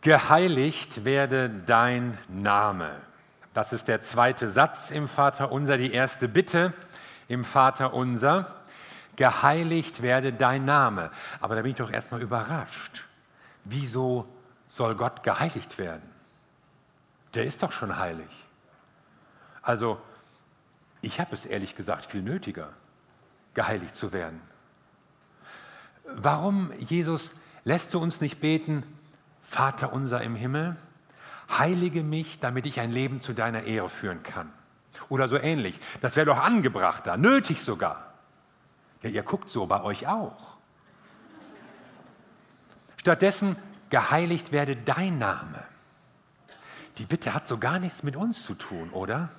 Geheiligt 0.00 1.04
werde 1.04 1.50
dein 1.50 2.16
Name. 2.28 2.94
Das 3.52 3.72
ist 3.72 3.88
der 3.88 4.00
zweite 4.00 4.48
Satz 4.48 4.90
im 4.90 5.08
Vater 5.08 5.50
unser, 5.50 5.76
die 5.76 5.92
erste 5.92 6.28
Bitte 6.28 6.72
im 7.26 7.44
Vater 7.44 7.92
unser. 7.94 8.54
Geheiligt 9.16 10.00
werde 10.00 10.32
dein 10.32 10.64
Name. 10.64 11.10
Aber 11.40 11.56
da 11.56 11.62
bin 11.62 11.72
ich 11.72 11.76
doch 11.76 11.90
erstmal 11.90 12.22
überrascht. 12.22 13.04
Wieso 13.64 14.28
soll 14.68 14.94
Gott 14.94 15.24
geheiligt 15.24 15.78
werden? 15.78 16.08
Der 17.34 17.44
ist 17.44 17.64
doch 17.64 17.72
schon 17.72 17.98
heilig. 17.98 18.28
Also, 19.62 20.00
ich 21.00 21.18
habe 21.18 21.34
es 21.34 21.44
ehrlich 21.44 21.74
gesagt 21.74 22.06
viel 22.06 22.22
nötiger, 22.22 22.70
geheiligt 23.54 23.94
zu 23.96 24.12
werden. 24.12 24.40
Warum, 26.04 26.72
Jesus, 26.78 27.32
lässt 27.64 27.92
du 27.92 27.98
uns 27.98 28.20
nicht 28.20 28.40
beten, 28.40 28.84
Vater 29.48 29.94
unser 29.94 30.20
im 30.20 30.36
Himmel, 30.36 30.76
heilige 31.58 32.02
mich, 32.02 32.38
damit 32.38 32.66
ich 32.66 32.80
ein 32.80 32.90
Leben 32.90 33.22
zu 33.22 33.32
deiner 33.32 33.62
Ehre 33.62 33.88
führen 33.88 34.22
kann. 34.22 34.52
Oder 35.08 35.26
so 35.26 35.38
ähnlich. 35.38 35.80
Das 36.02 36.16
wäre 36.16 36.26
doch 36.26 36.38
angebrachter, 36.38 37.16
nötig 37.16 37.62
sogar. 37.62 38.12
Ja, 39.02 39.08
ihr 39.08 39.22
guckt 39.22 39.48
so 39.48 39.64
bei 39.64 39.82
euch 39.82 40.06
auch. 40.06 40.58
Stattdessen 42.98 43.56
geheiligt 43.88 44.52
werde 44.52 44.76
dein 44.76 45.18
Name. 45.18 45.64
Die 46.98 47.06
Bitte 47.06 47.32
hat 47.32 47.48
so 47.48 47.56
gar 47.56 47.78
nichts 47.78 48.02
mit 48.02 48.16
uns 48.16 48.44
zu 48.44 48.52
tun, 48.52 48.90
oder? 48.90 49.30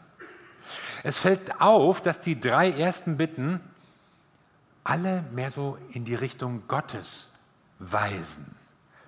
Es 1.04 1.20
fällt 1.20 1.62
auf, 1.62 2.02
dass 2.02 2.20
die 2.20 2.40
drei 2.40 2.72
ersten 2.72 3.18
Bitten 3.18 3.60
alle 4.84 5.24
mehr 5.34 5.52
so 5.52 5.78
in 5.92 6.04
die 6.04 6.16
Richtung 6.16 6.64
Gottes 6.68 7.30
weisen 7.78 8.59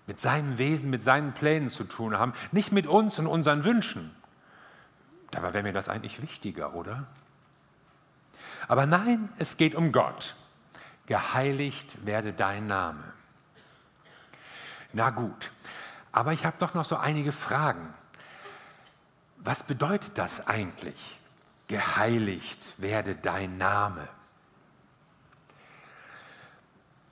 mit 0.07 0.19
seinem 0.19 0.57
Wesen, 0.57 0.89
mit 0.89 1.03
seinen 1.03 1.33
Plänen 1.33 1.69
zu 1.69 1.83
tun 1.83 2.17
haben, 2.17 2.33
nicht 2.51 2.71
mit 2.71 2.87
uns 2.87 3.19
und 3.19 3.27
unseren 3.27 3.63
Wünschen. 3.63 4.15
Dabei 5.31 5.53
wäre 5.53 5.63
mir 5.63 5.73
das 5.73 5.87
eigentlich 5.89 6.21
wichtiger, 6.21 6.73
oder? 6.73 7.05
Aber 8.67 8.85
nein, 8.85 9.29
es 9.37 9.57
geht 9.57 9.75
um 9.75 9.91
Gott. 9.91 10.35
Geheiligt 11.05 12.05
werde 12.05 12.33
dein 12.33 12.67
Name. 12.67 13.03
Na 14.93 15.09
gut, 15.09 15.51
aber 16.11 16.33
ich 16.33 16.45
habe 16.45 16.57
doch 16.59 16.73
noch 16.73 16.85
so 16.85 16.97
einige 16.97 17.31
Fragen. 17.31 17.93
Was 19.37 19.63
bedeutet 19.63 20.17
das 20.17 20.47
eigentlich? 20.47 21.17
Geheiligt 21.67 22.73
werde 22.77 23.15
dein 23.15 23.57
Name. 23.57 24.07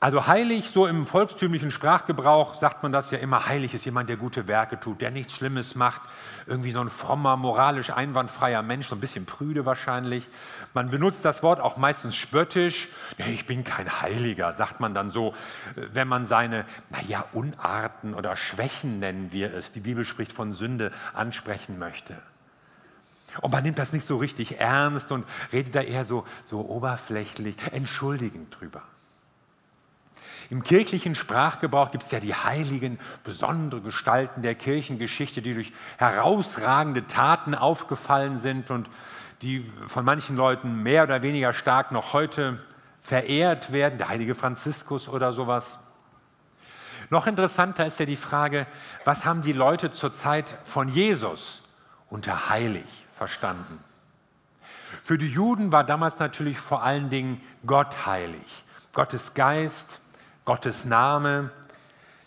Also 0.01 0.27
heilig, 0.27 0.69
so 0.69 0.87
im 0.87 1.05
volkstümlichen 1.05 1.71
Sprachgebrauch 1.71 2.53
sagt 2.53 2.83
man 2.83 2.93
das 2.93 3.11
ja 3.11 3.17
immer, 3.17 3.47
heilig 3.47 3.73
ist 3.73 3.83
jemand, 3.83 4.07
der 4.07 4.15
gute 4.15 4.47
Werke 4.47 4.79
tut, 4.79 5.01
der 5.01 5.11
nichts 5.11 5.33
Schlimmes 5.33 5.75
macht, 5.75 6.01
irgendwie 6.47 6.71
so 6.71 6.79
ein 6.79 6.87
frommer, 6.87 7.35
moralisch 7.35 7.89
einwandfreier 7.89 8.61
Mensch, 8.61 8.87
so 8.87 8.95
ein 8.95 9.01
bisschen 9.01 9.25
prüde 9.25 9.65
wahrscheinlich. 9.65 10.29
Man 10.73 10.89
benutzt 10.89 11.25
das 11.25 11.43
Wort 11.43 11.59
auch 11.59 11.75
meistens 11.75 12.15
spöttisch. 12.15 12.87
Ich 13.17 13.45
bin 13.45 13.65
kein 13.65 14.01
Heiliger, 14.01 14.53
sagt 14.53 14.79
man 14.79 14.93
dann 14.93 15.09
so, 15.09 15.33
wenn 15.75 16.07
man 16.07 16.23
seine, 16.23 16.63
naja, 16.89 17.25
Unarten 17.33 18.13
oder 18.13 18.37
Schwächen 18.37 18.99
nennen 18.99 19.33
wir 19.33 19.53
es, 19.53 19.73
die 19.73 19.81
Bibel 19.81 20.05
spricht 20.05 20.31
von 20.31 20.53
Sünde, 20.53 20.93
ansprechen 21.13 21.77
möchte. 21.77 22.15
Und 23.41 23.51
man 23.51 23.63
nimmt 23.63 23.77
das 23.77 23.91
nicht 23.91 24.05
so 24.05 24.15
richtig 24.15 24.61
ernst 24.61 25.11
und 25.11 25.25
redet 25.51 25.75
da 25.75 25.81
eher 25.81 26.05
so, 26.05 26.23
so 26.45 26.61
oberflächlich, 26.61 27.57
entschuldigend 27.73 28.55
drüber. 28.57 28.81
Im 30.49 30.63
kirchlichen 30.63 31.13
Sprachgebrauch 31.13 31.91
gibt 31.91 32.03
es 32.03 32.11
ja 32.11 32.19
die 32.19 32.33
heiligen, 32.33 32.99
besondere 33.23 33.81
Gestalten 33.81 34.41
der 34.41 34.55
Kirchengeschichte, 34.55 35.43
die 35.43 35.53
durch 35.53 35.71
herausragende 35.97 37.05
Taten 37.05 37.53
aufgefallen 37.53 38.37
sind 38.37 38.71
und 38.71 38.89
die 39.43 39.71
von 39.87 40.03
manchen 40.03 40.35
Leuten 40.35 40.81
mehr 40.81 41.03
oder 41.03 41.21
weniger 41.21 41.53
stark 41.53 41.91
noch 41.91 42.13
heute 42.13 42.59
verehrt 42.99 43.71
werden, 43.71 43.99
der 43.99 44.09
heilige 44.09 44.33
Franziskus 44.33 45.07
oder 45.07 45.33
sowas. 45.33 45.77
Noch 47.11 47.27
interessanter 47.27 47.85
ist 47.85 47.99
ja 47.99 48.05
die 48.05 48.15
Frage, 48.15 48.65
was 49.05 49.25
haben 49.25 49.43
die 49.43 49.53
Leute 49.53 49.91
zur 49.91 50.11
Zeit 50.11 50.57
von 50.65 50.89
Jesus 50.89 51.61
unter 52.09 52.49
heilig 52.49 52.85
verstanden? 53.15 53.79
Für 55.03 55.17
die 55.17 55.29
Juden 55.29 55.71
war 55.71 55.83
damals 55.83 56.19
natürlich 56.19 56.59
vor 56.59 56.83
allen 56.83 57.09
Dingen 57.09 57.41
Gott 57.65 58.05
heilig, 58.05 58.63
Gottes 58.93 59.33
Geist, 59.33 60.01
Gottes 60.49 60.83
Name, 60.83 61.51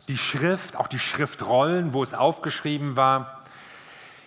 die 0.06 0.16
Schrift, 0.16 0.76
auch 0.76 0.86
die 0.86 1.00
Schriftrollen, 1.00 1.92
wo 1.92 2.04
es 2.04 2.14
aufgeschrieben 2.14 2.94
war. 2.94 3.42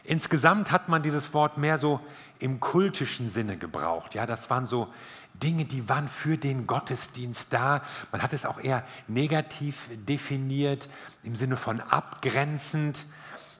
Insgesamt 0.03 0.69
hat 0.73 0.89
man 0.89 1.01
dieses 1.01 1.33
Wort 1.33 1.57
mehr 1.57 1.77
so 1.77 2.01
im 2.39 2.59
kultischen 2.59 3.29
Sinne 3.29 3.55
gebraucht. 3.55 4.13
Ja, 4.13 4.25
das 4.25 4.49
waren 4.49 4.65
so 4.65 4.93
Dinge, 5.33 5.63
die 5.63 5.87
waren 5.87 6.09
für 6.09 6.37
den 6.37 6.67
Gottesdienst 6.67 7.53
da. 7.53 7.81
Man 8.11 8.21
hat 8.21 8.33
es 8.33 8.45
auch 8.45 8.59
eher 8.59 8.83
negativ 9.07 9.89
definiert, 9.93 10.89
im 11.23 11.37
Sinne 11.37 11.55
von 11.55 11.79
abgrenzend. 11.79 13.05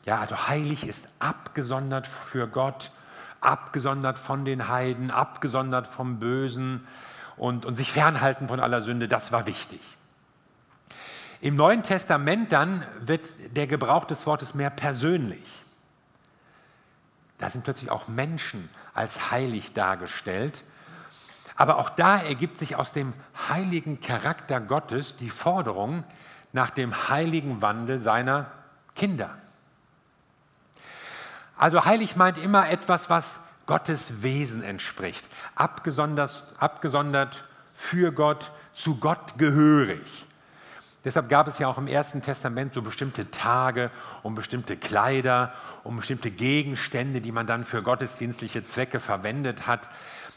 Ja, 0.03 0.19
also 0.19 0.49
heilig 0.49 0.85
ist 0.85 1.07
abgesondert 1.19 2.07
für 2.07 2.49
Gott, 2.49 2.91
abgesondert 3.39 4.19
von 4.19 4.43
den 4.43 4.67
Heiden, 4.67 5.11
abgesondert 5.11 5.87
vom 5.87 6.19
Bösen 6.19 6.85
und, 7.37 7.65
und 7.65 7.77
sich 7.77 7.89
fernhalten 7.89 8.49
von 8.49 8.59
aller 8.59 8.81
Sünde, 8.81 9.07
das 9.07 9.31
war 9.31 9.47
wichtig. 9.47 9.79
Im 11.45 11.57
Neuen 11.57 11.83
Testament 11.83 12.51
dann 12.51 12.83
wird 13.01 13.35
der 13.55 13.67
Gebrauch 13.67 14.05
des 14.05 14.25
Wortes 14.25 14.55
mehr 14.55 14.71
persönlich. 14.71 15.47
Da 17.37 17.51
sind 17.51 17.63
plötzlich 17.63 17.91
auch 17.91 18.07
Menschen 18.07 18.67
als 18.95 19.29
heilig 19.29 19.73
dargestellt. 19.73 20.63
Aber 21.55 21.77
auch 21.77 21.91
da 21.91 22.17
ergibt 22.17 22.57
sich 22.57 22.77
aus 22.77 22.93
dem 22.93 23.13
heiligen 23.47 24.01
Charakter 24.01 24.59
Gottes 24.59 25.17
die 25.17 25.29
Forderung 25.29 26.03
nach 26.51 26.71
dem 26.71 27.09
heiligen 27.09 27.61
Wandel 27.61 27.99
seiner 27.99 28.49
Kinder. 28.95 29.29
Also 31.59 31.85
heilig 31.85 32.15
meint 32.15 32.39
immer 32.39 32.71
etwas, 32.71 33.11
was 33.11 33.39
Gottes 33.67 34.23
Wesen 34.23 34.63
entspricht, 34.63 35.29
abgesondert, 35.53 36.43
abgesondert 36.57 37.43
für 37.71 38.11
Gott, 38.11 38.49
zu 38.73 38.99
Gott 38.99 39.37
gehörig. 39.37 40.25
Deshalb 41.05 41.29
gab 41.29 41.47
es 41.47 41.59
ja 41.59 41.67
auch 41.67 41.77
im 41.77 41.87
Ersten 41.87 42.23
Testament 42.23 42.73
so 42.73 42.81
bestimmte 42.81 43.29
Tage 43.29 43.91
und 44.23 44.33
bestimmte 44.33 44.75
Kleider 44.75 45.53
und 45.83 45.95
bestimmte 45.95 46.31
Gegenstände, 46.31 47.21
die 47.21 47.31
man 47.31 47.45
dann 47.45 47.63
für 47.63 47.83
gottesdienstliche 47.83 48.63
Zwecke 48.63 48.99
verwendet 48.99 49.67
hat. 49.67 49.87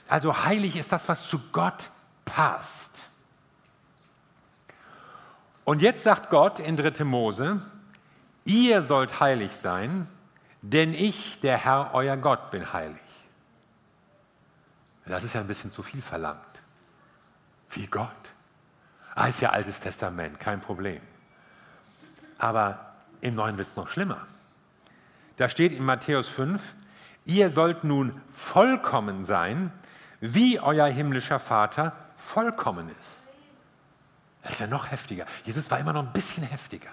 Also 0.08 0.44
heilig 0.44 0.76
ist 0.76 0.92
das, 0.92 1.08
was 1.08 1.26
zu 1.26 1.40
Gott 1.52 1.90
passt. 2.26 3.08
Und 5.64 5.80
jetzt 5.80 6.02
sagt 6.02 6.28
Gott 6.28 6.60
in 6.60 6.76
3. 6.76 7.02
Mose, 7.04 7.62
ihr 8.44 8.82
sollt 8.82 9.20
heilig 9.20 9.56
sein, 9.56 10.06
denn 10.60 10.92
ich, 10.92 11.40
der 11.40 11.56
Herr, 11.56 11.90
euer 11.94 12.16
Gott, 12.18 12.50
bin 12.50 12.74
heilig. 12.74 13.00
Das 15.06 15.24
ist 15.24 15.34
ja 15.34 15.40
ein 15.40 15.46
bisschen 15.46 15.72
zu 15.72 15.82
viel 15.82 16.02
verlangt. 16.02 16.38
Wie 17.70 17.86
Gott. 17.86 18.08
Ah, 19.18 19.26
ist 19.26 19.40
ja 19.40 19.50
Altes 19.50 19.80
Testament, 19.80 20.38
kein 20.38 20.60
Problem. 20.60 21.00
Aber 22.38 22.94
im 23.20 23.34
Neuen 23.34 23.58
wird 23.58 23.66
es 23.66 23.74
noch 23.74 23.90
schlimmer. 23.90 24.28
Da 25.38 25.48
steht 25.48 25.72
in 25.72 25.84
Matthäus 25.84 26.28
5, 26.28 26.62
ihr 27.24 27.50
sollt 27.50 27.82
nun 27.82 28.20
vollkommen 28.30 29.24
sein, 29.24 29.72
wie 30.20 30.60
euer 30.60 30.86
himmlischer 30.86 31.40
Vater 31.40 31.96
vollkommen 32.14 32.90
ist. 33.00 33.16
Das 34.44 34.52
ist 34.52 34.60
ja 34.60 34.68
noch 34.68 34.92
heftiger. 34.92 35.26
Jesus 35.44 35.68
war 35.68 35.80
immer 35.80 35.92
noch 35.92 36.06
ein 36.06 36.12
bisschen 36.12 36.44
heftiger. 36.44 36.90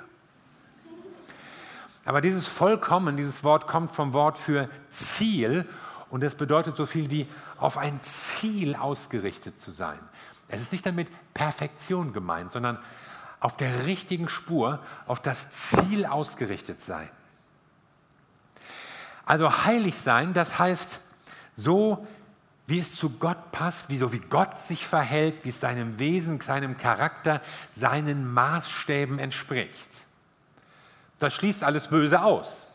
Aber 2.05 2.21
dieses 2.21 2.47
Vollkommen, 2.47 3.17
dieses 3.17 3.43
Wort 3.43 3.67
kommt 3.67 3.91
vom 3.91 4.13
Wort 4.13 4.39
für 4.39 4.67
Ziel 4.89 5.69
und 6.09 6.23
es 6.23 6.33
bedeutet 6.33 6.75
so 6.75 6.87
viel 6.87 7.11
wie 7.11 7.27
auf 7.57 7.77
ein 7.77 8.01
Ziel 8.01 8.73
ausgerichtet 8.73 9.59
zu 9.59 9.71
sein. 9.71 9.99
Es 10.47 10.61
ist 10.61 10.71
nicht 10.71 10.85
damit 10.85 11.07
Perfektion 11.33 12.13
gemeint, 12.13 12.51
sondern 12.51 12.79
auf 13.39 13.57
der 13.57 13.85
richtigen 13.85 14.29
Spur, 14.29 14.79
auf 15.07 15.21
das 15.21 15.51
Ziel 15.51 16.05
ausgerichtet 16.05 16.81
sein. 16.81 17.09
Also 19.25 19.65
heilig 19.65 19.97
sein, 19.97 20.33
das 20.33 20.59
heißt 20.59 21.01
so, 21.55 22.07
wie 22.67 22.79
es 22.79 22.95
zu 22.95 23.17
Gott 23.17 23.51
passt, 23.51 23.89
wie 23.89 23.97
so 23.97 24.11
wie 24.11 24.19
Gott 24.19 24.59
sich 24.59 24.87
verhält, 24.87 25.45
wie 25.45 25.49
es 25.49 25.59
seinem 25.59 25.99
Wesen, 25.99 26.39
seinem 26.41 26.77
Charakter, 26.77 27.41
seinen 27.75 28.31
Maßstäben 28.31 29.19
entspricht. 29.19 29.89
Das 31.19 31.33
schließt 31.33 31.63
alles 31.63 31.89
Böse 31.89 32.23
aus. 32.23 32.67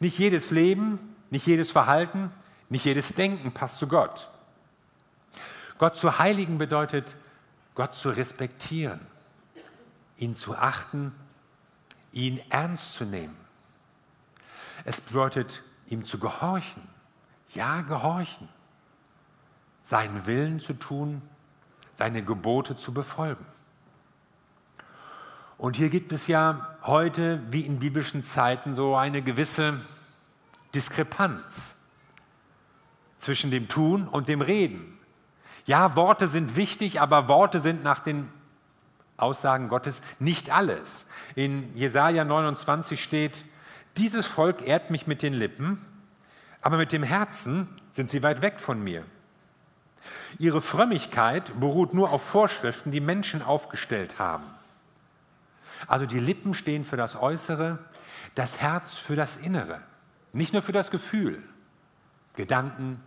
Nicht 0.00 0.18
jedes 0.18 0.50
Leben, 0.50 1.16
nicht 1.30 1.46
jedes 1.46 1.70
Verhalten, 1.70 2.30
nicht 2.68 2.84
jedes 2.84 3.14
Denken 3.14 3.52
passt 3.52 3.78
zu 3.78 3.88
Gott. 3.88 4.30
Gott 5.78 5.96
zu 5.96 6.18
heiligen 6.18 6.58
bedeutet, 6.58 7.16
Gott 7.74 7.94
zu 7.94 8.10
respektieren, 8.10 9.00
ihn 10.16 10.34
zu 10.34 10.56
achten, 10.56 11.12
ihn 12.12 12.40
ernst 12.48 12.94
zu 12.94 13.04
nehmen. 13.04 13.36
Es 14.84 15.00
bedeutet, 15.00 15.62
ihm 15.88 16.04
zu 16.04 16.18
gehorchen. 16.18 16.82
Ja, 17.54 17.82
gehorchen. 17.82 18.48
Seinen 19.82 20.26
Willen 20.26 20.58
zu 20.58 20.72
tun, 20.72 21.22
seine 21.94 22.24
Gebote 22.24 22.76
zu 22.76 22.92
befolgen. 22.92 23.44
Und 25.58 25.76
hier 25.76 25.88
gibt 25.88 26.12
es 26.12 26.26
ja 26.26 26.76
heute, 26.82 27.40
wie 27.50 27.62
in 27.62 27.78
biblischen 27.78 28.22
Zeiten, 28.22 28.74
so 28.74 28.96
eine 28.96 29.22
gewisse 29.22 29.80
Diskrepanz 30.74 31.76
zwischen 33.18 33.50
dem 33.50 33.68
Tun 33.68 34.06
und 34.08 34.28
dem 34.28 34.42
Reden. 34.42 34.95
Ja, 35.66 35.96
Worte 35.96 36.28
sind 36.28 36.56
wichtig, 36.56 37.00
aber 37.00 37.28
Worte 37.28 37.60
sind 37.60 37.82
nach 37.82 37.98
den 37.98 38.28
Aussagen 39.16 39.68
Gottes 39.68 40.00
nicht 40.18 40.50
alles. 40.50 41.06
In 41.34 41.74
Jesaja 41.76 42.24
29 42.24 43.02
steht: 43.02 43.44
Dieses 43.96 44.26
Volk 44.26 44.66
ehrt 44.66 44.90
mich 44.90 45.06
mit 45.06 45.22
den 45.22 45.34
Lippen, 45.34 45.84
aber 46.60 46.76
mit 46.76 46.92
dem 46.92 47.02
Herzen 47.02 47.68
sind 47.90 48.10
sie 48.10 48.22
weit 48.22 48.42
weg 48.42 48.60
von 48.60 48.82
mir. 48.82 49.04
Ihre 50.38 50.62
Frömmigkeit 50.62 51.58
beruht 51.58 51.94
nur 51.94 52.10
auf 52.10 52.22
Vorschriften, 52.22 52.92
die 52.92 53.00
Menschen 53.00 53.42
aufgestellt 53.42 54.20
haben. 54.20 54.44
Also 55.88 56.06
die 56.06 56.20
Lippen 56.20 56.54
stehen 56.54 56.84
für 56.84 56.96
das 56.96 57.16
Äußere, 57.16 57.78
das 58.34 58.60
Herz 58.60 58.94
für 58.94 59.16
das 59.16 59.36
Innere, 59.36 59.80
nicht 60.32 60.52
nur 60.52 60.62
für 60.62 60.72
das 60.72 60.90
Gefühl, 60.90 61.42
Gedanken, 62.34 63.00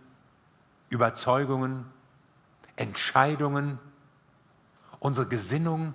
Überzeugungen, 0.88 1.86
Entscheidungen, 2.80 3.78
unsere 5.00 5.28
Gesinnung. 5.28 5.92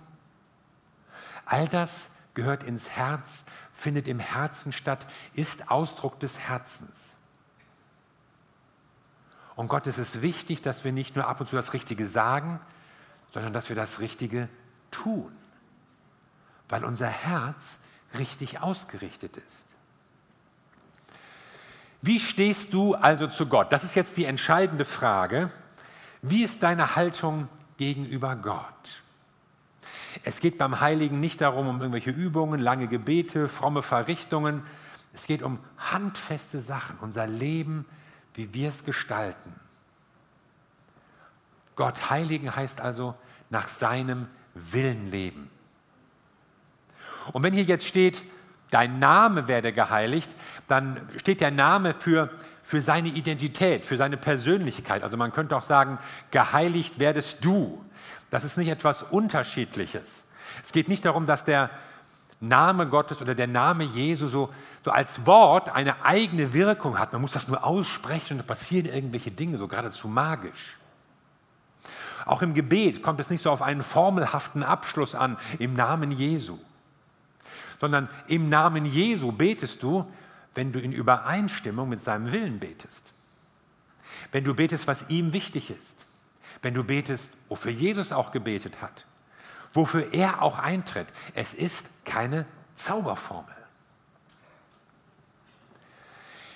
All 1.45 1.67
das 1.67 2.11
gehört 2.35 2.63
ins 2.63 2.91
Herz, 2.91 3.45
findet 3.73 4.07
im 4.07 4.19
Herzen 4.19 4.71
statt, 4.71 5.07
ist 5.33 5.71
Ausdruck 5.71 6.19
des 6.19 6.37
Herzens. 6.37 7.15
Und 9.55 9.67
Gott 9.67 9.87
ist 9.87 9.97
es 9.97 10.21
wichtig, 10.21 10.61
dass 10.61 10.83
wir 10.83 10.91
nicht 10.91 11.15
nur 11.15 11.27
ab 11.27 11.39
und 11.39 11.47
zu 11.47 11.55
das 11.55 11.73
Richtige 11.73 12.05
sagen, 12.05 12.59
sondern 13.29 13.51
dass 13.51 13.69
wir 13.69 13.75
das 13.75 13.99
Richtige 13.99 14.47
tun, 14.91 15.35
weil 16.69 16.85
unser 16.85 17.07
Herz 17.07 17.79
richtig 18.17 18.59
ausgerichtet 18.59 19.37
ist. 19.37 19.65
Wie 22.01 22.19
stehst 22.19 22.73
du 22.73 22.93
also 22.93 23.27
zu 23.27 23.47
Gott? 23.47 23.71
Das 23.71 23.83
ist 23.83 23.95
jetzt 23.95 24.15
die 24.17 24.25
entscheidende 24.25 24.85
Frage. 24.85 25.49
Wie 26.27 26.43
ist 26.43 26.63
deine 26.63 26.95
Haltung 26.95 27.47
gegenüber 27.77 28.35
Gott? 28.35 29.03
Es 30.23 30.39
geht 30.39 30.57
beim 30.57 30.79
Heiligen 30.79 31.19
nicht 31.19 31.39
darum, 31.39 31.67
um 31.67 31.79
irgendwelche 31.79 32.09
Übungen, 32.09 32.59
lange 32.59 32.87
Gebete, 32.87 33.47
fromme 33.47 33.83
Verrichtungen. 33.83 34.63
Es 35.13 35.27
geht 35.27 35.43
um 35.43 35.59
handfeste 35.77 36.59
Sachen, 36.59 36.97
unser 36.99 37.27
Leben, 37.27 37.85
wie 38.33 38.51
wir 38.55 38.69
es 38.69 38.85
gestalten. 38.85 39.53
Gott 41.75 42.09
heiligen 42.09 42.55
heißt 42.55 42.81
also 42.81 43.13
nach 43.51 43.67
seinem 43.67 44.27
Willen 44.55 45.11
leben. 45.11 45.51
Und 47.33 47.43
wenn 47.43 47.53
hier 47.53 47.63
jetzt 47.63 47.85
steht, 47.85 48.23
dein 48.71 48.97
Name 48.97 49.47
werde 49.47 49.73
geheiligt, 49.73 50.33
dann 50.67 51.07
steht 51.17 51.41
der 51.41 51.51
Name 51.51 51.93
für, 51.93 52.31
für 52.65 52.81
seine 52.81 53.09
Identität, 53.09 53.85
für 53.85 53.97
seine 53.97 54.17
Persönlichkeit. 54.17 55.03
Also 55.03 55.17
man 55.17 55.31
könnte 55.31 55.55
auch 55.55 55.61
sagen, 55.61 55.99
geheiligt 56.31 56.99
werdest 56.99 57.45
du. 57.45 57.83
Das 58.31 58.43
ist 58.43 58.57
nicht 58.57 58.69
etwas 58.69 59.03
Unterschiedliches. 59.03 60.23
Es 60.63 60.71
geht 60.71 60.89
nicht 60.89 61.05
darum, 61.05 61.25
dass 61.25 61.45
der 61.45 61.69
Name 62.39 62.87
Gottes 62.87 63.21
oder 63.21 63.35
der 63.35 63.47
Name 63.47 63.83
Jesu 63.83 64.27
so, 64.27 64.49
so 64.83 64.91
als 64.91 65.25
Wort 65.25 65.69
eine 65.69 66.03
eigene 66.03 66.53
Wirkung 66.53 66.97
hat. 66.99 67.13
Man 67.13 67.21
muss 67.21 67.33
das 67.33 67.47
nur 67.47 67.63
aussprechen 67.63 68.33
und 68.33 68.37
da 68.39 68.43
passieren 68.43 68.87
irgendwelche 68.87 69.31
Dinge, 69.31 69.57
so 69.57 69.67
geradezu 69.67 70.07
magisch. 70.07 70.77
Auch 72.25 72.41
im 72.41 72.55
Gebet 72.55 73.03
kommt 73.03 73.19
es 73.19 73.29
nicht 73.29 73.41
so 73.41 73.51
auf 73.51 73.61
einen 73.61 73.83
formelhaften 73.83 74.63
Abschluss 74.63 75.13
an, 75.13 75.37
im 75.59 75.73
Namen 75.75 76.11
Jesu 76.11 76.57
sondern 77.79 78.09
im 78.27 78.49
Namen 78.49 78.85
Jesu 78.85 79.31
betest 79.31 79.83
du, 79.83 80.05
wenn 80.55 80.71
du 80.71 80.79
in 80.79 80.91
Übereinstimmung 80.91 81.89
mit 81.89 82.01
seinem 82.01 82.31
Willen 82.31 82.59
betest. 82.59 83.03
Wenn 84.31 84.43
du 84.43 84.55
betest, 84.55 84.87
was 84.87 85.09
ihm 85.09 85.33
wichtig 85.33 85.69
ist. 85.69 85.95
Wenn 86.61 86.73
du 86.73 86.83
betest, 86.83 87.31
wofür 87.49 87.71
Jesus 87.71 88.11
auch 88.11 88.31
gebetet 88.31 88.81
hat. 88.81 89.05
Wofür 89.73 90.13
er 90.13 90.41
auch 90.41 90.57
eintritt. 90.57 91.07
Es 91.33 91.53
ist 91.53 92.05
keine 92.05 92.45
Zauberformel. 92.73 93.53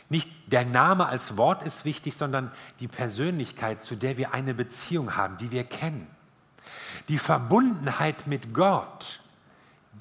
Nicht 0.08 0.30
der 0.52 0.66
Name 0.66 1.06
als 1.06 1.38
Wort 1.38 1.62
ist 1.62 1.86
wichtig, 1.86 2.16
sondern 2.16 2.52
die 2.80 2.88
Persönlichkeit, 2.88 3.84
zu 3.84 3.96
der 3.96 4.18
wir 4.18 4.34
eine 4.34 4.56
Beziehung 4.56 5.16
haben, 5.16 5.38
die 5.38 5.52
wir 5.52 5.64
kennen. 5.64 6.08
Die 7.10 7.20
Verbundenheit 7.20 8.26
mit 8.26 8.54
Gott 8.54 9.20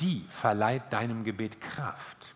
die 0.00 0.24
verleiht 0.28 0.92
deinem 0.92 1.24
Gebet 1.24 1.60
Kraft. 1.60 2.34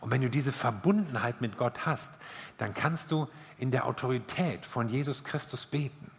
Und 0.00 0.10
wenn 0.10 0.22
du 0.22 0.30
diese 0.30 0.52
Verbundenheit 0.52 1.40
mit 1.40 1.56
Gott 1.56 1.86
hast, 1.86 2.14
dann 2.58 2.74
kannst 2.74 3.10
du 3.10 3.28
in 3.58 3.70
der 3.70 3.86
Autorität 3.86 4.64
von 4.64 4.88
Jesus 4.88 5.24
Christus 5.24 5.66
beten. 5.66 6.10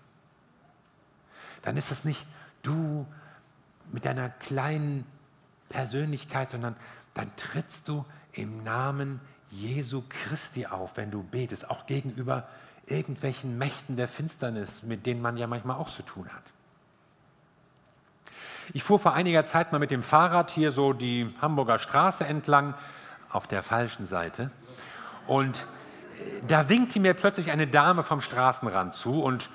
Dann 1.64 1.78
ist 1.78 1.92
es 1.92 2.06
nicht 2.06 2.26
du 2.64 3.06
mit 3.92 4.06
deiner 4.06 4.30
kleinen 4.30 5.06
Persönlichkeit, 5.70 6.50
sondern 6.50 6.76
dann 7.14 7.36
trittst 7.36 7.88
du 7.88 8.06
im 8.34 8.64
Namen 8.64 9.20
Jesu 9.50 10.04
Christi 10.08 10.68
auf, 10.68 10.98
wenn 10.98 11.12
du 11.12 11.24
betest, 11.24 11.70
auch 11.70 11.86
gegenüber 11.86 12.48
irgendwelchen 12.86 13.58
Mächten 13.58 13.98
der 13.98 14.08
Finsternis, 14.08 14.84
mit 14.84 15.06
denen 15.06 15.22
man 15.22 15.38
ja 15.38 15.48
manchmal 15.48 15.78
auch 15.78 15.90
zu 15.90 16.04
tun 16.04 16.28
hat. 16.30 16.44
Ich 18.74 18.84
fuhr 18.84 19.00
vor 19.00 19.14
einiger 19.14 19.44
Zeit 19.46 19.72
mal 19.72 19.80
mit 19.80 19.92
dem 19.92 20.04
Fahrrad 20.04 20.52
hier 20.52 20.72
so 20.72 20.94
die 20.94 21.34
Hamburger 21.42 21.80
Straße 21.80 22.26
entlang, 22.26 22.74
auf 23.32 23.48
der 23.48 23.64
falschen 23.64 24.06
Seite. 24.06 24.52
Und 25.28 25.58
äh, 26.20 26.42
da 26.48 26.70
winkte 26.70 27.00
mir 27.00 27.14
plötzlich 27.14 27.52
eine 27.52 27.68
Dame 27.68 28.04
vom 28.04 28.22
Straßenrand 28.22 28.94
zu 28.94 29.24
und 29.24 29.50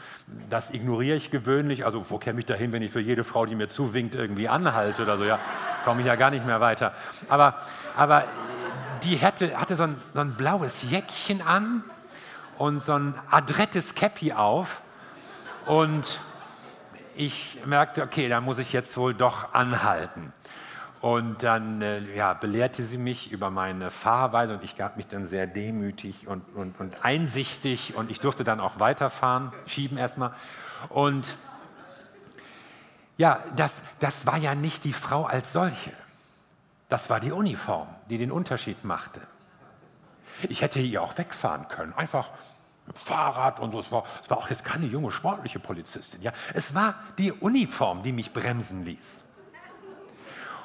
das 0.50 0.70
ignoriere 0.73 1.17
ich 1.17 1.31
gewöhnlich. 1.31 1.84
Also 1.84 2.11
wo 2.11 2.19
käme 2.19 2.40
ich 2.40 2.46
dahin, 2.46 2.73
wenn 2.73 2.82
ich 2.82 2.93
für 2.93 3.00
jede 3.00 3.25
Frau, 3.25 3.46
die 3.46 3.55
mir 3.55 3.69
zuwinkt, 3.69 4.14
irgendwie 4.14 4.49
anhalte 4.49 5.02
oder 5.02 5.19
so? 5.19 5.25
Ja, 5.25 5.38
komme 5.84 6.00
ich 6.00 6.06
ja 6.06 6.17
gar 6.17 6.31
nicht 6.31 6.46
mehr 6.46 6.61
weiter. 6.61 6.93
Aber, 7.28 7.55
aber 7.96 8.22
äh, 8.22 8.27
die 9.05 9.20
hatte, 9.20 9.58
hatte 9.58 9.77
so, 9.77 9.84
ein, 9.84 10.01
so 10.15 10.20
ein 10.20 10.34
blaues 10.34 10.82
Jäckchen 10.91 11.43
an 11.43 11.84
und 12.58 12.82
so 12.82 12.94
ein 12.94 13.15
adrettes 13.31 13.94
Käppi 13.94 14.32
auf 14.32 14.82
und 15.67 16.20
ich 17.17 17.60
merkte, 17.65 18.03
okay, 18.03 18.29
da 18.29 18.41
muss 18.41 18.58
ich 18.58 18.72
jetzt 18.72 18.96
wohl 18.96 19.15
doch 19.15 19.55
anhalten. 19.55 20.32
Und 21.06 21.44
dann 21.44 21.82
äh, 21.82 22.01
ja, 22.17 22.34
belehrte 22.34 22.82
sie 22.82 22.98
mich 22.98 23.31
über 23.31 23.48
meine 23.48 23.93
Fahrweise 23.93 24.55
und 24.55 24.65
ich 24.65 24.75
gab 24.75 24.96
mich 24.96 25.06
dann 25.06 25.25
sehr 25.25 25.46
demütig 25.46 26.27
und, 26.27 26.43
und, 26.56 26.81
und 26.81 27.05
einsichtig 27.05 27.94
und 27.94 28.10
ich 28.10 28.19
durfte 28.19 28.43
dann 28.43 28.58
auch 28.58 28.81
weiterfahren, 28.81 29.53
schieben 29.67 29.98
erstmal. 29.98 30.32
Und 30.89 31.39
ja, 33.19 33.39
das, 33.55 33.82
das 34.01 34.27
war 34.27 34.36
ja 34.36 34.56
nicht 34.56 34.82
die 34.82 34.93
Frau 34.93 35.27
als 35.27 35.53
solche. 35.53 35.93
Das 36.89 37.08
war 37.08 37.20
die 37.20 37.31
Uniform, 37.31 37.86
die 38.10 38.19
den 38.19 38.32
Unterschied 38.32 38.84
machte. 38.84 39.20
Ich 40.48 40.60
hätte 40.60 40.81
hier 40.81 41.03
auch 41.03 41.17
wegfahren 41.19 41.69
können, 41.69 41.93
einfach 41.93 42.31
Fahrrad 42.94 43.60
und 43.60 43.70
so. 43.70 43.79
Es 43.79 43.93
war, 43.93 44.03
es 44.25 44.29
war 44.29 44.39
auch 44.39 44.51
jetzt 44.51 44.65
keine 44.65 44.86
junge 44.86 45.13
sportliche 45.13 45.60
Polizistin. 45.60 46.20
Ja? 46.22 46.32
Es 46.53 46.75
war 46.75 46.96
die 47.17 47.31
Uniform, 47.31 48.03
die 48.03 48.10
mich 48.10 48.32
bremsen 48.32 48.84
ließ. 48.84 49.22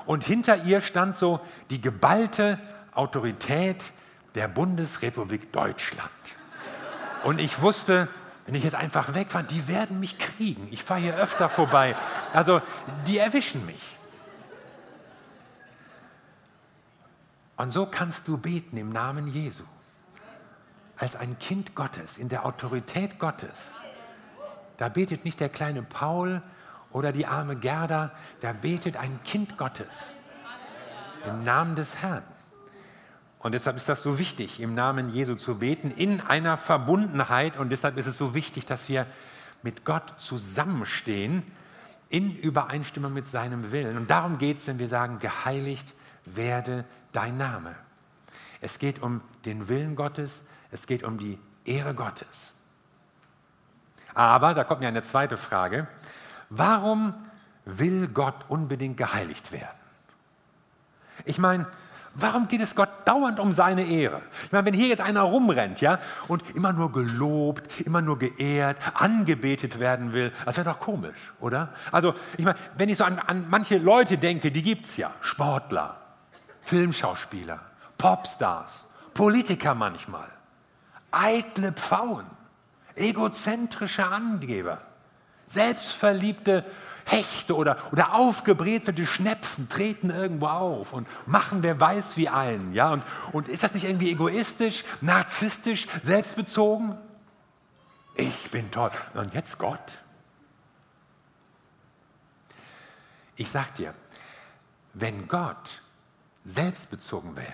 Und 0.05 0.24
hinter 0.24 0.63
ihr 0.63 0.81
stand 0.81 1.15
so 1.15 1.39
die 1.70 1.81
geballte 1.81 2.60
Autorität 2.93 3.91
der 4.36 4.48
Bundesrepublik 4.48 5.51
Deutschland. 5.51 6.10
Und 7.24 7.39
ich 7.39 7.62
wusste, 7.62 8.08
wenn 8.46 8.55
ich 8.55 8.63
jetzt 8.63 8.75
einfach 8.75 9.13
wegfahre, 9.13 9.43
die 9.43 9.67
werden 9.67 10.00
mich 10.00 10.17
kriegen. 10.17 10.67
Ich 10.72 10.84
fahre 10.84 11.01
hier 11.01 11.15
öfter 11.15 11.50
vorbei. 11.50 11.96
Also 12.34 12.62
die 13.08 13.17
erwischen 13.17 13.65
mich. 13.65 13.96
Und 17.58 17.72
so 17.72 17.86
kannst 17.86 18.27
du 18.27 18.38
beten 18.38 18.75
im 18.77 18.91
Namen 18.91 19.27
Jesu 19.27 19.63
als 20.98 21.15
ein 21.15 21.38
Kind 21.39 21.75
Gottes, 21.75 22.17
in 22.17 22.29
der 22.29 22.46
Autorität 22.46 23.20
Gottes. 23.20 23.74
Da 24.77 24.89
betet 24.89 25.25
nicht 25.25 25.39
der 25.39 25.50
kleine 25.50 25.84
Paul 25.84 26.41
oder 26.93 27.12
die 27.12 27.25
arme 27.25 27.55
Gerda, 27.55 28.12
da 28.41 28.53
betet 28.53 28.98
ein 28.98 29.19
Kind 29.24 29.57
Gottes 29.57 30.12
im 31.25 31.43
Namen 31.43 31.75
des 31.75 32.01
Herrn. 32.01 32.24
Und 33.39 33.53
deshalb 33.53 33.77
ist 33.77 33.89
das 33.89 34.03
so 34.03 34.19
wichtig, 34.19 34.60
im 34.60 34.75
Namen 34.75 35.12
Jesu 35.13 35.36
zu 35.36 35.60
beten, 35.60 35.89
in 35.89 36.21
einer 36.21 36.57
Verbundenheit. 36.57 37.57
Und 37.57 37.69
deshalb 37.71 37.98
ist 37.98 38.05
es 38.05 38.17
so 38.17 38.36
wichtig, 38.36 38.65
dass 38.65 38.88
wir 38.88 39.07
mit 39.63 39.83
Gott 39.83 40.13
zusammenstehen 40.17 41.43
in 42.10 42.36
Übereinstimmung 42.38 43.13
mit 43.13 43.27
seinem 43.27 43.71
Willen. 43.71 43.98
Und 43.98 44.12
darum 44.12 44.38
geht 44.38 44.57
es, 44.57 44.67
wenn 44.67 44.77
wir 44.77 44.88
sagen, 44.88 45.19
geheiligt 45.19 45.95
werde 46.25 46.86
dein 47.13 47.38
Name. 47.38 47.75
Es 48.60 48.77
geht 48.77 49.01
um 49.01 49.21
den 49.45 49.67
Willen 49.67 49.95
Gottes, 49.95 50.43
es 50.69 50.86
geht 50.86 51.03
um 51.03 51.17
die 51.17 51.39
Ehre 51.65 51.95
Gottes. 51.95 52.53
Aber, 54.13 54.53
da 54.53 54.63
kommt 54.63 54.81
mir 54.81 54.88
eine 54.88 55.03
zweite 55.03 55.38
Frage, 55.38 55.88
warum 56.51 57.13
will 57.65 58.08
Gott 58.08 58.46
unbedingt 58.50 58.98
geheiligt 58.98 59.51
werden? 59.51 59.79
Ich 61.25 61.38
meine, 61.38 61.65
warum 62.15 62.48
geht 62.48 62.62
es 62.62 62.75
Gott 62.75 62.89
dauernd 63.05 63.39
um 63.39 63.53
seine 63.53 63.86
Ehre? 63.86 64.22
Ich 64.43 64.51
meine, 64.51 64.65
wenn 64.65 64.74
hier 64.74 64.88
jetzt 64.88 65.01
einer 65.01 65.22
rumrennt, 65.22 65.81
ja, 65.81 66.00
und 66.27 66.43
immer 66.55 66.74
nur 66.74 66.91
gelobt, 66.91 67.81
immer 67.81 68.01
nur 68.01 68.20
geehrt, 68.20 68.77
angebetet 68.96 69.79
werden 69.79 70.13
will, 70.13 70.31
das 70.46 70.58
wäre 70.58 70.70
doch 70.70 70.79
komisch, 70.79 71.31
oder? 71.39 71.70
Also, 71.91 72.13
ich 72.38 72.46
meine, 72.46 72.58
wenn 72.77 72.89
ich 72.89 72.98
so 72.98 73.03
an, 73.03 73.20
an 73.20 73.48
manche 73.50 73.77
Leute 73.77 74.17
denke, 74.17 74.51
die 74.51 74.62
gibt 74.62 74.86
es 74.86 74.98
ja, 74.98 75.12
Sportler, 75.22 75.98
Filmschauspieler, 76.62 77.60
Popstars, 77.98 78.88
Politiker 79.13 79.75
manchmal, 79.75 80.27
eitle 81.12 81.72
Pfauen, 81.74 82.25
egozentrische 82.96 84.08
Angeber, 84.08 84.79
selbstverliebte 85.51 86.65
Hechte 87.05 87.55
oder, 87.55 87.77
oder 87.91 88.13
aufgebrezelte 88.13 89.05
Schnepfen 89.05 89.67
treten 89.70 90.10
irgendwo 90.10 90.48
auf 90.48 90.93
und 90.93 91.08
machen 91.27 91.63
wer 91.63 91.79
weiß 91.79 92.17
wie 92.17 92.29
einen. 92.29 92.74
Ja? 92.74 92.91
Und, 92.91 93.03
und 93.34 93.50
ist 93.50 93.63
das 93.63 93.74
nicht 93.74 93.84
irgendwie 93.84 94.12
egoistisch, 94.12 94.84
narzisstisch, 95.01 95.88
selbstbezogen? 96.03 96.98
Ich 98.15 98.51
bin 98.51 98.70
toll. 98.72 98.91
Und 99.13 99.34
jetzt 99.34 99.58
Gott? 99.58 99.79
Ich 103.36 103.50
sag 103.50 103.74
dir, 103.75 103.93
wenn 104.93 105.27
Gott 105.27 105.81
selbstbezogen 106.46 107.36
wäre, 107.36 107.53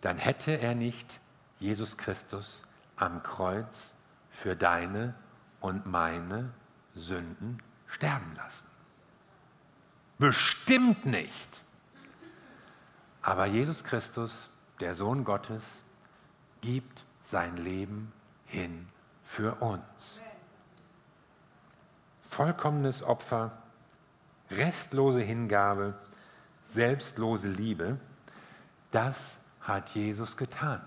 dann 0.00 0.18
hätte 0.18 0.52
er 0.52 0.74
nicht 0.74 1.20
Jesus 1.58 1.96
Christus 1.96 2.62
am 2.96 3.22
Kreuz 3.22 3.94
für 4.30 4.56
deine 4.56 5.14
und 5.62 5.86
meine 5.86 6.50
Sünden 6.94 7.62
sterben 7.86 8.34
lassen. 8.36 8.66
Bestimmt 10.18 11.06
nicht. 11.06 11.62
Aber 13.22 13.46
Jesus 13.46 13.84
Christus, 13.84 14.50
der 14.80 14.94
Sohn 14.94 15.24
Gottes, 15.24 15.80
gibt 16.60 17.04
sein 17.22 17.56
Leben 17.56 18.12
hin 18.46 18.88
für 19.22 19.54
uns. 19.56 20.20
Vollkommenes 22.22 23.02
Opfer, 23.02 23.52
restlose 24.50 25.20
Hingabe, 25.20 25.94
selbstlose 26.62 27.48
Liebe, 27.48 27.98
das 28.90 29.38
hat 29.60 29.90
Jesus 29.90 30.36
getan. 30.36 30.82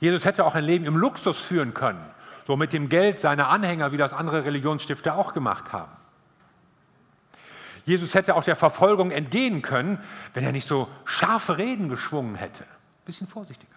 Jesus 0.00 0.24
hätte 0.24 0.44
auch 0.44 0.54
ein 0.54 0.64
Leben 0.64 0.86
im 0.86 0.96
Luxus 0.96 1.38
führen 1.38 1.74
können, 1.74 2.02
so 2.46 2.56
mit 2.56 2.72
dem 2.72 2.88
Geld 2.88 3.18
seiner 3.18 3.48
Anhänger, 3.48 3.92
wie 3.92 3.98
das 3.98 4.12
andere 4.12 4.44
Religionsstifter 4.44 5.14
auch 5.14 5.34
gemacht 5.34 5.72
haben. 5.72 5.92
Jesus 7.84 8.14
hätte 8.14 8.34
auch 8.34 8.44
der 8.44 8.56
Verfolgung 8.56 9.10
entgehen 9.10 9.62
können, 9.62 9.98
wenn 10.34 10.44
er 10.44 10.52
nicht 10.52 10.66
so 10.66 10.88
scharfe 11.04 11.58
Reden 11.58 11.88
geschwungen 11.88 12.34
hätte. 12.34 12.64
Bisschen 13.04 13.26
vorsichtiger. 13.26 13.70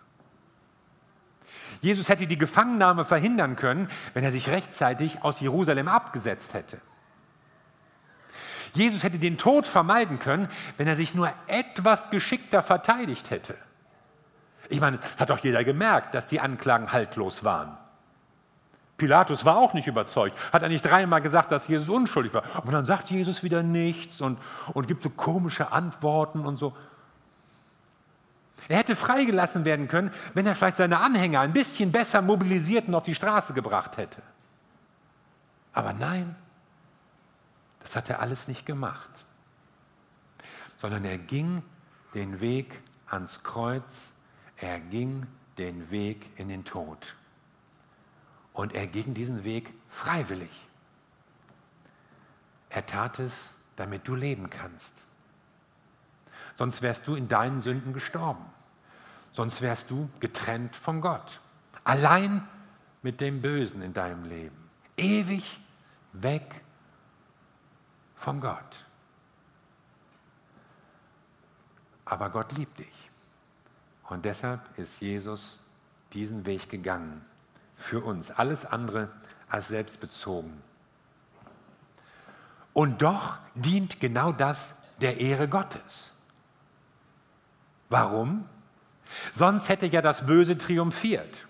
Jesus 1.82 2.08
hätte 2.08 2.28
die 2.28 2.38
Gefangennahme 2.38 3.04
verhindern 3.04 3.56
können, 3.58 3.90
wenn 4.14 4.24
er 4.24 4.32
sich 4.32 4.50
rechtzeitig 4.50 5.22
aus 5.24 5.42
Jerusalem 5.42 5.90
abgesetzt 5.90 6.54
hätte. 6.54 6.80
Jesus 8.74 9.04
hätte 9.04 9.20
den 9.20 9.38
Tod 9.38 9.68
vermeiden 9.68 10.20
können, 10.20 10.48
wenn 10.78 10.88
er 10.88 10.96
sich 10.96 11.14
nur 11.14 11.32
etwas 11.48 12.10
geschickter 12.10 12.64
verteidigt 12.64 13.30
hätte. 13.30 13.56
Ich 14.74 14.82
meine, 14.82 14.98
hat 15.20 15.30
doch 15.30 15.38
jeder 15.38 15.64
gemerkt, 15.64 16.16
dass 16.16 16.26
die 16.26 16.40
Anklagen 16.40 16.92
haltlos 16.92 17.44
waren. 17.44 17.78
Pilatus 18.98 19.46
war 19.46 19.58
auch 19.58 19.76
nicht 19.76 19.86
überzeugt, 19.86 20.36
hat 20.52 20.64
er 20.64 20.70
nicht 20.70 20.82
dreimal 20.82 21.22
gesagt, 21.22 21.52
dass 21.52 21.68
Jesus 21.68 21.90
unschuldig 21.90 22.34
war. 22.34 22.44
Aber 22.56 22.72
dann 22.72 22.84
sagt 22.84 23.12
Jesus 23.12 23.44
wieder 23.44 23.62
nichts 23.62 24.20
und, 24.20 24.40
und 24.74 24.88
gibt 24.88 25.04
so 25.04 25.12
komische 25.12 25.72
Antworten 25.72 26.44
und 26.44 26.58
so. 26.58 26.76
Er 28.68 28.78
hätte 28.78 28.96
freigelassen 28.96 29.64
werden 29.64 29.88
können, 29.88 30.12
wenn 30.34 30.48
er 30.48 30.56
vielleicht 30.56 30.78
seine 30.78 31.00
Anhänger 31.02 31.42
ein 31.42 31.54
bisschen 31.54 31.92
besser 31.92 32.24
mobilisiert 32.24 32.88
und 32.88 32.96
auf 32.96 33.04
die 33.04 33.14
Straße 33.14 33.54
gebracht 33.54 33.98
hätte. 33.98 34.24
Aber 35.74 35.94
nein, 35.94 36.36
das 37.84 37.96
hat 37.96 38.10
er 38.10 38.22
alles 38.22 38.48
nicht 38.48 38.66
gemacht, 38.66 39.26
sondern 40.78 41.06
er 41.06 41.20
ging 41.20 41.62
den 42.16 42.42
Weg 42.42 42.82
ans 43.06 43.44
Kreuz, 43.44 44.14
er 44.58 44.80
ging 44.80 45.28
den 45.58 45.92
Weg 45.92 46.30
in 46.38 46.50
den 46.50 46.66
Tod. 46.66 47.16
Und 48.54 48.74
er 48.74 48.88
ging 48.88 49.14
diesen 49.14 49.44
Weg 49.44 49.74
freiwillig. 49.90 50.52
Er 52.70 52.86
tat 52.86 53.20
es, 53.20 53.52
damit 53.76 54.08
du 54.08 54.16
leben 54.16 54.50
kannst. 54.50 55.06
Sonst 56.54 56.82
wärst 56.82 57.08
du 57.08 57.16
in 57.16 57.28
deinen 57.28 57.62
Sünden 57.62 57.94
gestorben. 57.94 58.46
Sonst 59.32 59.62
wärst 59.62 59.90
du 59.90 60.10
getrennt 60.20 60.76
von 60.76 61.02
Gott. 61.02 61.40
Allein 61.84 62.48
mit 63.02 63.20
dem 63.20 63.42
Bösen 63.42 63.82
in 63.82 63.94
deinem 63.94 64.26
Leben. 64.26 64.70
Ewig 64.96 65.60
weg 66.14 66.62
von 68.16 68.40
Gott. 68.40 68.86
Aber 72.06 72.30
Gott 72.30 72.52
liebt 72.54 72.80
dich. 72.80 73.10
Und 74.10 74.26
deshalb 74.26 74.62
ist 74.78 75.02
Jesus 75.02 75.60
diesen 76.14 76.46
Weg 76.46 76.70
gegangen 76.70 77.24
für 77.76 78.04
uns. 78.04 78.32
Alles 78.32 78.66
andere 78.66 79.10
als 79.50 79.70
selbstbezogen. 79.70 80.62
Und 82.74 83.02
doch 83.02 83.38
dient 83.56 84.00
genau 84.00 84.32
das 84.32 84.76
der 85.02 85.18
Ehre 85.18 85.48
Gottes. 85.48 86.12
Warum? 87.90 88.46
Sonst 89.34 89.70
hätte 89.70 89.86
ja 89.86 90.02
das 90.02 90.26
Böse 90.26 90.58
triumphiert. 90.58 91.46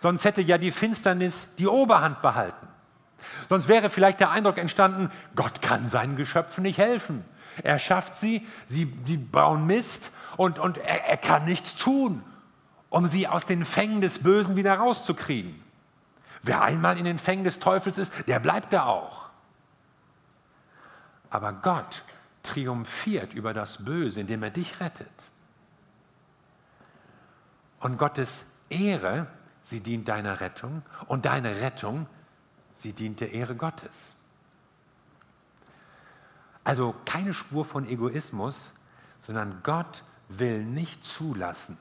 Sonst 0.00 0.24
hätte 0.24 0.40
ja 0.40 0.58
die 0.58 0.72
Finsternis 0.72 1.48
die 1.58 1.66
Oberhand 1.66 2.22
behalten. 2.22 2.66
Sonst 3.48 3.68
wäre 3.68 3.90
vielleicht 3.90 4.20
der 4.20 4.30
Eindruck 4.30 4.58
entstanden, 4.58 5.10
Gott 5.36 5.62
kann 5.62 5.88
seinen 5.88 6.16
Geschöpfen 6.16 6.62
nicht 6.62 6.78
helfen. 6.78 7.24
Er 7.62 7.78
schafft 7.78 8.14
sie, 8.14 8.46
sie, 8.66 8.92
sie 9.04 9.18
bauen 9.18 9.66
Mist 9.66 10.10
und, 10.36 10.58
und 10.58 10.78
er, 10.78 11.06
er 11.06 11.16
kann 11.16 11.44
nichts 11.44 11.76
tun, 11.76 12.22
um 12.90 13.06
sie 13.06 13.28
aus 13.28 13.46
den 13.46 13.64
Fängen 13.64 14.00
des 14.00 14.22
Bösen 14.22 14.56
wieder 14.56 14.74
rauszukriegen. 14.74 15.62
Wer 16.42 16.62
einmal 16.62 16.98
in 16.98 17.04
den 17.04 17.18
Fängen 17.18 17.44
des 17.44 17.60
Teufels 17.60 17.98
ist, 17.98 18.26
der 18.26 18.40
bleibt 18.40 18.72
da 18.72 18.86
auch. 18.86 19.30
Aber 21.30 21.52
Gott 21.52 22.02
triumphiert 22.42 23.32
über 23.32 23.54
das 23.54 23.84
Böse, 23.84 24.20
indem 24.20 24.42
er 24.42 24.50
dich 24.50 24.80
rettet. 24.80 25.08
Und 27.80 27.98
Gottes 27.98 28.46
Ehre, 28.68 29.26
sie 29.62 29.80
dient 29.80 30.08
deiner 30.08 30.40
Rettung 30.40 30.82
und 31.06 31.24
deine 31.24 31.60
Rettung 31.60 32.06
sie 32.74 32.92
dient 32.92 33.20
der 33.20 33.32
Ehre 33.32 33.54
Gottes. 33.54 34.12
Also 36.64 36.94
keine 37.04 37.34
Spur 37.34 37.64
von 37.64 37.86
Egoismus, 37.86 38.72
sondern 39.20 39.62
Gott 39.62 40.04
will 40.38 40.64
nicht 40.64 41.04
zulassen, 41.04 41.78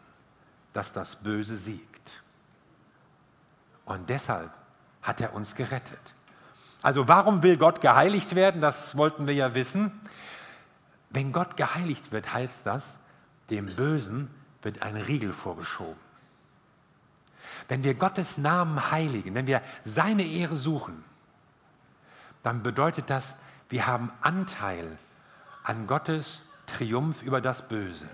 dass 0.74 0.94
das 0.94 1.16
Böse 1.18 1.58
siegt. 1.58 2.22
Und 3.86 4.10
deshalb 4.10 4.52
hat 5.02 5.22
er 5.22 5.34
uns 5.34 5.56
gerettet. 5.56 6.16
Also 6.82 7.08
warum 7.08 7.44
will 7.44 7.58
Gott 7.58 7.82
geheiligt 7.82 8.36
werden? 8.36 8.62
Das 8.62 8.98
wollten 8.98 9.28
wir 9.28 9.34
ja 9.34 9.54
wissen. 9.54 9.92
Wenn 11.10 11.32
Gott 11.32 11.58
geheiligt 11.58 12.12
wird, 12.12 12.34
heißt 12.34 12.62
das, 12.64 12.98
dem 13.50 13.76
Bösen 13.76 14.30
wird 14.62 14.82
ein 14.82 14.96
Riegel 14.96 15.34
vorgeschoben. 15.34 16.00
Wenn 17.68 17.84
wir 17.84 17.94
Gottes 17.94 18.38
Namen 18.38 18.92
heiligen, 18.92 19.36
wenn 19.36 19.48
wir 19.48 19.62
seine 19.84 20.24
Ehre 20.24 20.56
suchen, 20.56 21.04
dann 22.44 22.64
bedeutet 22.64 23.10
das, 23.10 23.36
wir 23.70 23.88
haben 23.88 24.12
Anteil 24.22 24.98
an 25.64 25.88
Gottes 25.88 26.42
Triumph 26.66 27.22
über 27.22 27.42
das 27.42 27.68
Böse. 27.68 28.08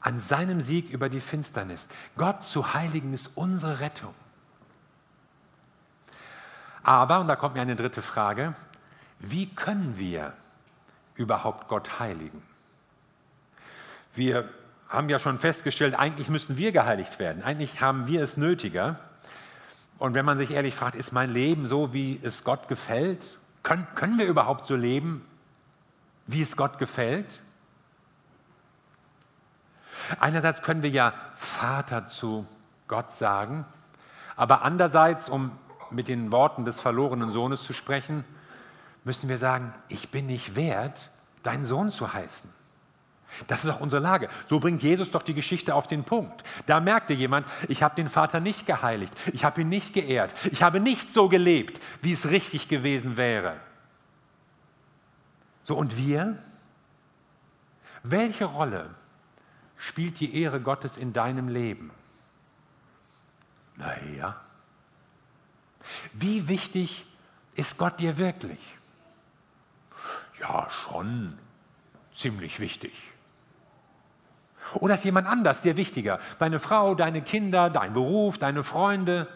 An 0.00 0.18
seinem 0.18 0.60
Sieg 0.60 0.90
über 0.90 1.08
die 1.08 1.20
Finsternis. 1.20 1.88
Gott 2.16 2.44
zu 2.44 2.74
heiligen 2.74 3.12
ist 3.12 3.36
unsere 3.36 3.80
Rettung. 3.80 4.14
Aber, 6.82 7.20
und 7.20 7.28
da 7.28 7.36
kommt 7.36 7.54
mir 7.54 7.62
eine 7.62 7.76
dritte 7.76 8.00
Frage, 8.00 8.54
wie 9.18 9.46
können 9.46 9.98
wir 9.98 10.32
überhaupt 11.16 11.68
Gott 11.68 11.98
heiligen? 11.98 12.42
Wir 14.14 14.48
haben 14.88 15.08
ja 15.08 15.18
schon 15.18 15.38
festgestellt, 15.38 15.98
eigentlich 15.98 16.28
müssten 16.28 16.56
wir 16.56 16.72
geheiligt 16.72 17.18
werden. 17.18 17.42
Eigentlich 17.42 17.80
haben 17.80 18.06
wir 18.06 18.22
es 18.22 18.36
nötiger. 18.36 18.98
Und 19.98 20.14
wenn 20.14 20.24
man 20.24 20.38
sich 20.38 20.52
ehrlich 20.52 20.74
fragt, 20.74 20.94
ist 20.94 21.12
mein 21.12 21.30
Leben 21.30 21.66
so, 21.66 21.92
wie 21.92 22.20
es 22.22 22.44
Gott 22.44 22.68
gefällt? 22.68 23.36
Können, 23.62 23.86
können 23.94 24.18
wir 24.18 24.26
überhaupt 24.26 24.66
so 24.66 24.76
leben, 24.76 25.26
wie 26.26 26.40
es 26.40 26.56
Gott 26.56 26.78
gefällt? 26.78 27.40
Einerseits 30.20 30.62
können 30.62 30.82
wir 30.82 30.90
ja 30.90 31.12
Vater 31.34 32.06
zu 32.06 32.46
Gott 32.86 33.12
sagen, 33.12 33.64
aber 34.36 34.62
andererseits, 34.62 35.28
um 35.28 35.52
mit 35.90 36.08
den 36.08 36.30
Worten 36.32 36.64
des 36.64 36.80
verlorenen 36.80 37.30
Sohnes 37.30 37.62
zu 37.62 37.72
sprechen, 37.72 38.24
müssen 39.04 39.28
wir 39.28 39.38
sagen, 39.38 39.72
ich 39.88 40.10
bin 40.10 40.26
nicht 40.26 40.54
wert, 40.54 41.10
dein 41.42 41.64
Sohn 41.64 41.90
zu 41.90 42.12
heißen. 42.12 42.50
Das 43.46 43.64
ist 43.64 43.70
auch 43.70 43.80
unsere 43.80 44.02
Lage. 44.02 44.28
So 44.46 44.58
bringt 44.58 44.82
Jesus 44.82 45.10
doch 45.10 45.22
die 45.22 45.34
Geschichte 45.34 45.74
auf 45.74 45.86
den 45.86 46.04
Punkt. 46.04 46.42
Da 46.66 46.80
merkte 46.80 47.12
jemand, 47.14 47.46
ich 47.68 47.82
habe 47.82 47.94
den 47.94 48.08
Vater 48.08 48.40
nicht 48.40 48.66
geheiligt, 48.66 49.12
ich 49.32 49.44
habe 49.44 49.60
ihn 49.60 49.68
nicht 49.68 49.92
geehrt, 49.92 50.34
ich 50.50 50.62
habe 50.62 50.80
nicht 50.80 51.12
so 51.12 51.28
gelebt, 51.28 51.80
wie 52.00 52.12
es 52.12 52.30
richtig 52.30 52.68
gewesen 52.68 53.16
wäre. 53.16 53.56
So 55.62 55.76
und 55.76 55.96
wir? 55.98 56.38
Welche 58.02 58.46
Rolle 58.46 58.94
spielt 59.78 60.20
die 60.20 60.42
Ehre 60.42 60.60
Gottes 60.60 60.96
in 60.96 61.12
deinem 61.12 61.48
Leben? 61.48 61.90
Naja, 63.76 64.40
wie 66.12 66.48
wichtig 66.48 67.06
ist 67.54 67.78
Gott 67.78 68.00
dir 68.00 68.18
wirklich? 68.18 68.58
Ja, 70.40 70.68
schon 70.70 71.38
ziemlich 72.12 72.60
wichtig. 72.60 72.92
Oder 74.74 74.94
ist 74.94 75.04
jemand 75.04 75.26
anders 75.26 75.62
dir 75.62 75.76
wichtiger? 75.76 76.18
Deine 76.38 76.58
Frau, 76.58 76.94
deine 76.94 77.22
Kinder, 77.22 77.70
dein 77.70 77.94
Beruf, 77.94 78.38
deine 78.38 78.62
Freunde? 78.62 79.26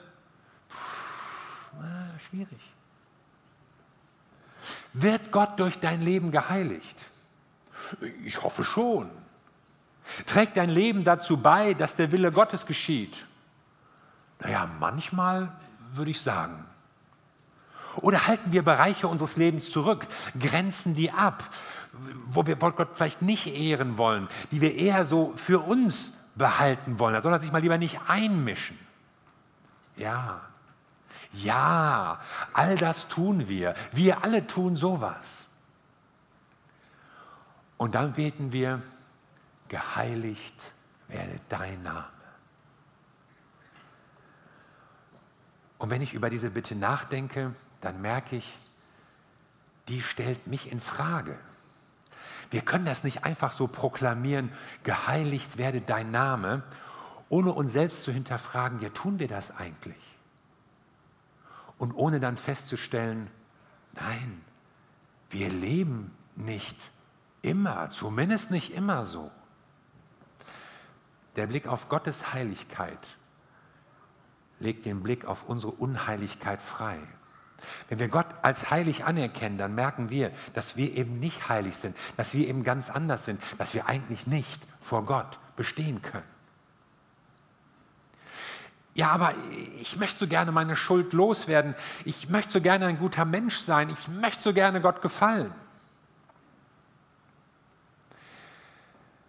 Puh, 0.68 1.78
schwierig. 2.28 2.61
Wird 4.92 5.32
Gott 5.32 5.58
durch 5.58 5.80
dein 5.80 6.02
Leben 6.02 6.30
geheiligt? 6.30 6.99
Ich 8.25 8.42
hoffe 8.42 8.62
schon. 8.62 9.11
Trägt 10.26 10.56
dein 10.56 10.71
Leben 10.71 11.04
dazu 11.04 11.37
bei, 11.37 11.75
dass 11.75 11.97
der 11.97 12.12
Wille 12.12 12.32
Gottes 12.32 12.66
geschieht? 12.66 13.26
Naja, 14.40 14.68
manchmal 14.78 15.52
würde 15.94 16.11
ich 16.11 16.21
sagen. 16.21 16.64
Oder 17.97 18.26
halten 18.26 18.52
wir 18.52 18.62
Bereiche 18.62 19.06
unseres 19.06 19.37
Lebens 19.37 19.71
zurück, 19.71 20.06
grenzen 20.38 20.94
die 20.94 21.11
ab, 21.11 21.44
wo 22.30 22.47
wir 22.47 22.56
Gott 22.56 22.88
vielleicht 22.94 23.23
nicht 23.23 23.47
ehren 23.47 23.99
wollen, 23.99 24.28
die 24.50 24.61
wir 24.61 24.75
eher 24.75 25.04
so 25.04 25.32
für 25.37 25.61
uns 25.61 26.14
behalten 26.35 26.99
wollen. 26.99 27.14
Da 27.14 27.23
soll 27.23 27.32
er 27.32 27.38
sich 27.38 27.52
mal 27.52 27.61
lieber 27.61 27.78
nicht 27.78 28.00
einmischen. 28.09 28.78
Ja, 29.97 30.40
ja, 31.32 32.21
all 32.52 32.76
das 32.76 33.09
tun 33.09 33.49
wir. 33.49 33.75
Wir 33.92 34.23
alle 34.23 34.47
tun 34.47 34.76
sowas. 34.76 35.47
Und 37.78 37.94
dann 37.94 38.12
beten 38.12 38.52
wir, 38.52 38.82
geheiligt 39.73 40.73
werde 41.09 41.41
dein 41.49 41.83
Name. 41.83 42.05
Und 45.79 45.88
wenn 45.88 46.02
ich 46.02 46.12
über 46.12 46.29
diese 46.29 46.50
Bitte 46.50 46.76
nachdenke, 46.76 47.55
dann 47.81 48.02
merke 48.02 48.37
ich, 48.37 48.59
die 49.88 50.02
stellt 50.02 50.47
mich 50.47 50.71
in 50.71 50.79
Frage. 50.79 51.38
Wir 52.50 52.61
können 52.61 52.85
das 52.85 53.02
nicht 53.02 53.25
einfach 53.25 53.50
so 53.50 53.67
proklamieren, 53.67 54.52
geheiligt 54.85 55.57
werde 55.57 55.81
dein 55.81 56.11
Name, 56.11 56.62
ohne 57.31 57.52
uns 57.52 57.73
selbst 57.73 58.02
zu 58.02 58.12
hinterfragen, 58.12 58.79
ja 58.81 58.91
tun 58.91 59.19
wir 59.19 59.26
das 59.26 59.57
eigentlich? 59.57 60.02
Und 61.79 61.95
ohne 61.95 62.21
dann 62.21 62.37
festzustellen, 62.37 63.31
nein, 63.95 64.43
wir 65.31 65.49
leben 65.49 66.14
nicht 66.37 66.76
immer, 67.41 67.89
zumindest 67.89 68.50
nicht 68.50 68.75
immer 68.75 69.06
so. 69.06 69.30
Der 71.36 71.47
Blick 71.47 71.66
auf 71.66 71.88
Gottes 71.88 72.32
Heiligkeit 72.32 73.16
legt 74.58 74.84
den 74.84 75.02
Blick 75.02 75.25
auf 75.25 75.49
unsere 75.49 75.73
Unheiligkeit 75.73 76.60
frei. 76.60 76.99
Wenn 77.88 77.99
wir 77.99 78.08
Gott 78.08 78.26
als 78.42 78.71
heilig 78.71 79.04
anerkennen, 79.04 79.58
dann 79.58 79.75
merken 79.75 80.10
wir, 80.10 80.32
dass 80.54 80.76
wir 80.76 80.92
eben 80.95 81.21
nicht 81.21 81.49
heilig 81.49 81.76
sind, 81.76 81.97
dass 82.16 82.34
wir 82.34 82.49
eben 82.49 82.64
ganz 82.64 82.90
anders 82.90 83.25
sind, 83.25 83.40
dass 83.58 83.75
wir 83.75 83.86
eigentlich 83.86 84.26
nicht 84.26 84.62
vor 84.80 85.04
Gott 85.04 85.38
bestehen 85.56 86.02
können. 86.02 86.25
Ja, 88.95 89.10
aber 89.10 89.32
ich 89.80 89.97
möchte 89.97 90.18
so 90.18 90.26
gerne 90.26 90.52
meine 90.52 90.76
Schuld 90.76 91.12
loswerden. 91.12 91.75
Ich 92.04 92.28
möchte 92.28 92.52
so 92.52 92.60
gerne 92.60 92.86
ein 92.86 92.99
guter 92.99 93.25
Mensch 93.25 93.56
sein. 93.56 93.88
Ich 93.88 94.08
möchte 94.08 94.42
so 94.42 94.52
gerne 94.52 94.80
Gott 94.82 95.00
gefallen. 95.00 95.54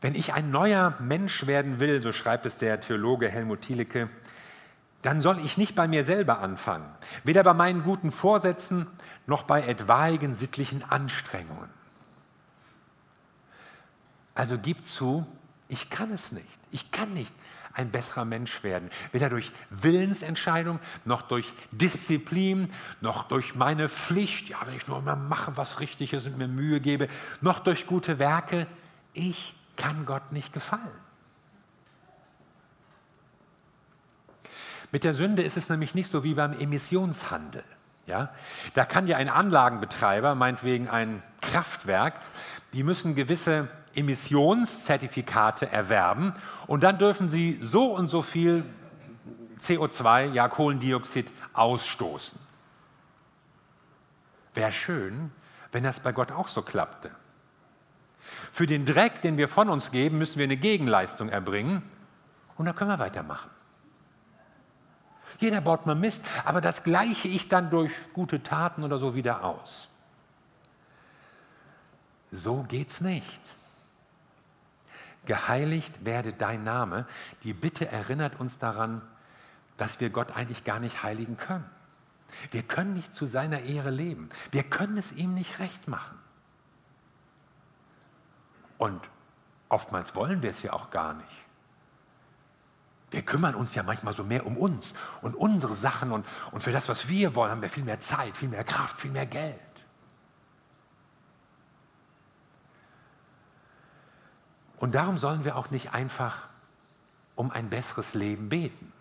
Wenn 0.04 0.16
ich 0.16 0.34
ein 0.34 0.52
neuer 0.52 0.96
Mensch 1.00 1.48
werden 1.48 1.80
will, 1.80 2.04
so 2.04 2.12
schreibt 2.12 2.46
es 2.46 2.58
der 2.58 2.82
Theologe 2.82 3.30
Helmut 3.30 3.62
Thielicke, 3.62 4.10
dann 5.02 5.22
soll 5.22 5.40
ich 5.40 5.58
nicht 5.58 5.76
bei 5.76 5.88
mir 5.88 6.04
selber 6.04 6.40
anfangen, 6.40 6.86
weder 7.24 7.42
bei 7.42 7.54
meinen 7.54 7.84
guten 7.84 8.12
Vorsätzen 8.12 8.88
noch 9.28 9.44
bei 9.44 9.62
etwaigen 9.62 10.36
sittlichen 10.36 10.84
Anstrengungen. 10.84 11.70
Also 14.36 14.58
gib 14.62 14.86
zu, 14.86 15.26
ich 15.70 15.90
kann 15.90 16.12
es 16.12 16.34
nicht. 16.34 16.60
Ich 16.72 16.92
kann 16.92 17.14
nicht 17.14 17.34
ein 17.72 17.90
besserer 17.90 18.26
Mensch 18.26 18.62
werden, 18.62 18.90
weder 19.14 19.30
durch 19.30 19.54
Willensentscheidung 19.70 20.80
noch 21.06 21.22
durch 21.22 21.54
Disziplin, 21.72 22.70
noch 23.00 23.30
durch 23.30 23.56
meine 23.56 23.88
Pflicht, 23.88 24.50
ja, 24.50 24.58
wenn 24.66 24.76
ich 24.76 24.86
nur 24.86 24.98
immer 24.98 25.16
mache, 25.16 25.56
was 25.56 25.80
richtig 25.80 26.12
ist 26.12 26.28
und 26.28 26.38
mir 26.38 26.50
Mühe 26.50 26.82
gebe, 26.82 27.08
noch 27.40 27.60
durch 27.60 27.88
gute 27.88 28.20
Werke. 28.20 28.68
Ich 29.14 29.56
kann 29.78 30.06
Gott 30.06 30.32
nicht 30.32 30.54
gefallen. 30.54 31.04
Mit 34.92 35.04
der 35.04 35.14
Sünde 35.16 35.42
ist 35.42 35.58
es 35.58 35.70
nämlich 35.70 35.96
nicht 35.96 36.12
so 36.12 36.24
wie 36.24 36.36
beim 36.36 36.54
Emissionshandel. 36.54 37.64
Ja? 38.06 38.30
Da 38.76 38.86
kann 38.86 39.08
ja 39.08 39.18
ein 39.18 39.30
Anlagenbetreiber, 39.30 40.36
meinetwegen 40.36 40.88
ein 40.88 41.24
Kraftwerk, 41.42 42.20
die 42.74 42.84
müssen 42.84 43.16
gewisse 43.16 43.70
Emissionszertifikate 43.96 45.72
erwerben 45.72 46.34
und 46.68 46.84
dann 46.84 46.98
dürfen 46.98 47.30
sie 47.30 47.60
so 47.62 47.96
und 47.96 48.10
so 48.10 48.22
viel 48.22 48.64
CO2, 49.60 50.32
ja 50.34 50.48
Kohlendioxid, 50.48 51.32
ausstoßen. 51.54 52.38
Wäre 54.54 54.72
schön, 54.72 55.32
wenn 55.72 55.84
das 55.84 56.00
bei 56.00 56.12
Gott 56.12 56.32
auch 56.32 56.48
so 56.48 56.62
klappte. 56.62 57.12
Für 58.52 58.68
den 58.68 58.86
Dreck, 58.86 59.22
den 59.22 59.38
wir 59.38 59.48
von 59.48 59.70
uns 59.70 59.92
geben, 59.92 60.18
müssen 60.18 60.38
wir 60.38 60.46
eine 60.46 60.58
Gegenleistung 60.58 61.30
erbringen 61.30 61.84
und 62.58 62.66
dann 62.66 62.76
können 62.76 62.92
wir 62.92 63.00
weitermachen. 63.00 63.50
Jeder 65.40 65.62
baut 65.62 65.86
mal 65.86 65.96
Mist, 65.96 66.24
aber 66.46 66.62
das 66.62 66.84
gleiche 66.84 67.28
ich 67.28 67.50
dann 67.50 67.70
durch 67.70 67.92
gute 68.14 68.44
Taten 68.44 68.84
oder 68.84 68.98
so 68.98 69.16
wieder 69.16 69.44
aus. 69.44 69.90
So 72.32 72.64
geht's 72.64 73.02
nicht. 73.02 73.42
Geheiligt 75.26 76.06
werde 76.06 76.34
dein 76.34 76.64
Name. 76.64 77.06
Die 77.44 77.54
Bitte 77.54 77.88
erinnert 77.88 78.40
uns 78.40 78.58
daran, 78.58 79.02
dass 79.78 80.00
wir 80.00 80.10
Gott 80.10 80.36
eigentlich 80.36 80.64
gar 80.64 80.80
nicht 80.80 81.04
heiligen 81.04 81.38
können. 81.38 81.70
Wir 82.52 82.64
können 82.64 82.94
nicht 82.94 83.14
zu 83.14 83.26
seiner 83.26 83.62
Ehre 83.62 83.92
leben. 83.92 84.30
Wir 84.52 84.64
können 84.64 84.98
es 84.98 85.12
ihm 85.12 85.34
nicht 85.34 85.60
recht 85.60 85.88
machen. 85.88 86.18
Und 88.84 89.00
oftmals 89.70 90.14
wollen 90.14 90.44
wir 90.44 90.50
es 90.50 90.62
ja 90.62 90.74
auch 90.74 90.90
gar 90.90 91.14
nicht. 91.14 91.46
Wir 93.12 93.22
kümmern 93.22 93.56
uns 93.56 93.74
ja 93.76 93.82
manchmal 93.82 94.14
so 94.14 94.26
mehr 94.26 94.46
um 94.46 94.58
uns 94.58 94.94
und 95.22 95.36
unsere 95.36 95.74
Sachen 95.74 96.12
und, 96.12 96.26
und 96.52 96.62
für 96.62 96.74
das, 96.74 96.90
was 96.90 97.08
wir 97.08 97.34
wollen, 97.34 97.50
haben 97.50 97.62
wir 97.62 97.70
viel 97.70 97.86
mehr 97.86 98.02
Zeit, 98.02 98.36
viel 98.36 98.50
mehr 98.50 98.66
Kraft, 98.66 98.98
viel 98.98 99.12
mehr 99.12 99.26
Geld. 99.26 99.58
Und 104.80 104.96
darum 104.96 105.18
sollen 105.18 105.46
wir 105.46 105.56
auch 105.56 105.70
nicht 105.70 105.94
einfach 105.94 106.50
um 107.36 107.52
ein 107.52 107.70
besseres 107.70 108.16
Leben 108.16 108.50
beten. 108.50 108.92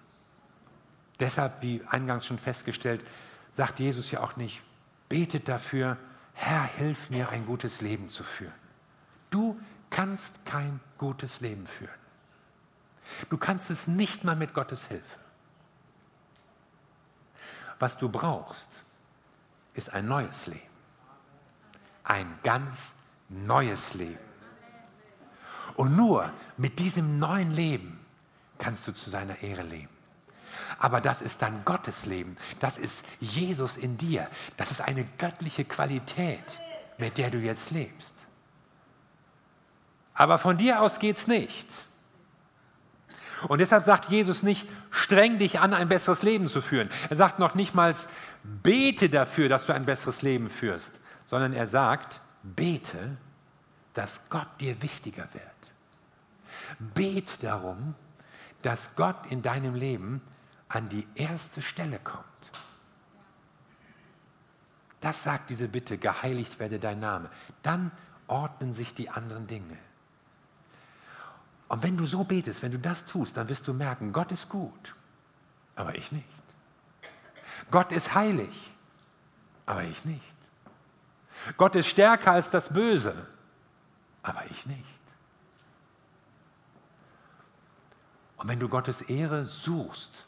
Deshalb, 1.19 1.61
wie 1.61 1.83
eingangs 1.89 2.25
schon 2.25 2.39
festgestellt, 2.39 3.05
sagt 3.51 3.81
Jesus 3.81 4.13
ja 4.13 4.21
auch 4.21 4.37
nicht, 4.37 4.63
betet 5.09 5.49
dafür, 5.49 5.97
Herr, 6.35 6.63
hilf 6.63 7.11
mir, 7.11 7.31
ein 7.31 7.47
gutes 7.47 7.81
Leben 7.81 8.09
zu 8.09 8.23
führen. 8.23 8.55
Du 9.33 9.59
kannst 9.93 10.45
kein 10.47 10.81
gutes 10.99 11.41
Leben 11.41 11.67
führen. 11.67 11.91
Du 13.29 13.37
kannst 13.37 13.71
es 13.71 13.87
nicht 13.87 14.25
mal 14.25 14.35
mit 14.35 14.55
Gottes 14.55 14.87
Hilfe. 14.87 15.19
Was 17.79 17.99
du 17.99 18.09
brauchst, 18.09 18.85
ist 19.75 19.93
ein 19.93 20.07
neues 20.07 20.47
Leben. 20.47 20.61
Ein 22.05 22.39
ganz 22.43 22.95
neues 23.29 23.95
Leben. 23.95 24.19
Und 25.75 25.97
nur 25.97 26.33
mit 26.57 26.79
diesem 26.79 27.19
neuen 27.19 27.53
Leben 27.53 28.05
kannst 28.59 28.89
du 28.89 28.93
zu 28.93 29.11
seiner 29.11 29.43
Ehre 29.43 29.63
leben. 29.63 29.89
Aber 30.79 31.01
das 31.01 31.23
ist 31.23 31.43
dann 31.43 31.65
Gottes 31.65 32.07
Leben. 32.07 32.37
Das 32.61 32.79
ist 32.79 33.05
Jesus 33.21 33.77
in 33.77 33.99
dir. 33.99 34.29
Das 34.57 34.71
ist 34.71 34.81
eine 34.81 35.05
göttliche 35.19 35.65
Qualität, 35.65 36.61
mit 36.99 37.19
der 37.19 37.31
du 37.31 37.39
jetzt 37.39 37.71
lebst. 37.71 38.15
Aber 40.15 40.39
von 40.39 40.57
dir 40.57 40.83
aus 40.83 40.99
geht 40.99 41.17
es 41.17 41.27
nicht. 41.27 41.69
Und 43.49 43.61
deshalb 43.61 43.83
sagt 43.83 44.09
Jesus 44.09 44.43
nicht, 44.43 44.69
streng 44.91 45.39
dich 45.39 45.59
an, 45.59 45.75
ein 45.75 45.89
besseres 45.89 46.23
Leben 46.23 46.49
zu 46.49 46.61
führen. 46.61 46.91
Er 47.11 47.17
sagt 47.17 47.39
noch 47.39 47.55
nicht 47.55 47.75
mal, 47.75 47.95
bete 48.45 49.09
dafür, 49.09 49.49
dass 49.49 49.67
du 49.67 49.75
ein 49.75 49.85
besseres 49.85 50.23
Leben 50.23 50.49
führst, 50.49 50.93
sondern 51.27 51.53
er 51.53 51.67
sagt, 51.67 52.21
bete, 52.43 53.17
dass 53.95 54.21
Gott 54.31 54.49
dir 54.61 54.81
wichtiger 54.83 55.29
wird. 55.33 55.45
Bet 56.79 57.43
darum, 57.43 57.95
dass 58.63 58.95
Gott 58.95 59.27
in 59.29 59.43
deinem 59.43 59.75
Leben 59.75 60.23
an 60.69 60.89
die 60.89 61.07
erste 61.15 61.61
Stelle 61.61 61.99
kommt. 61.99 62.25
Das 65.01 65.25
sagt 65.25 65.51
diese 65.51 65.69
Bitte, 65.69 65.99
geheiligt 65.99 66.61
werde 66.61 66.79
dein 66.79 67.01
Name. 67.01 67.29
Dann 67.63 67.91
ordnen 68.29 68.73
sich 68.73 68.95
die 68.95 69.11
anderen 69.11 69.49
Dinge. 69.49 69.77
Und 71.73 71.83
wenn 71.83 71.97
du 71.97 72.05
so 72.05 72.23
betest, 72.23 72.61
wenn 72.61 72.73
du 72.73 72.79
das 72.79 73.07
tust, 73.07 73.35
dann 73.35 73.49
wirst 73.49 73.67
du 73.67 73.73
merken, 73.73 74.13
Gott 74.13 74.31
ist 74.31 74.47
gut, 74.51 74.95
aber 75.75 75.95
ich 75.95 76.13
nicht. 76.13 76.29
Gott 77.71 77.93
ist 77.93 78.15
heilig, 78.15 78.75
aber 79.65 79.83
ich 79.83 80.05
nicht. 80.05 80.21
Gott 81.57 81.75
ist 81.75 81.87
stärker 81.87 82.33
als 82.33 82.51
das 82.51 82.71
Böse, 82.71 83.27
aber 84.23 84.45
ich 84.51 84.67
nicht. 84.67 84.85
Und 88.37 88.49
wenn 88.49 88.61
du 88.61 88.69
Gottes 88.69 89.01
Ehre 89.01 89.47
suchst, 89.47 90.27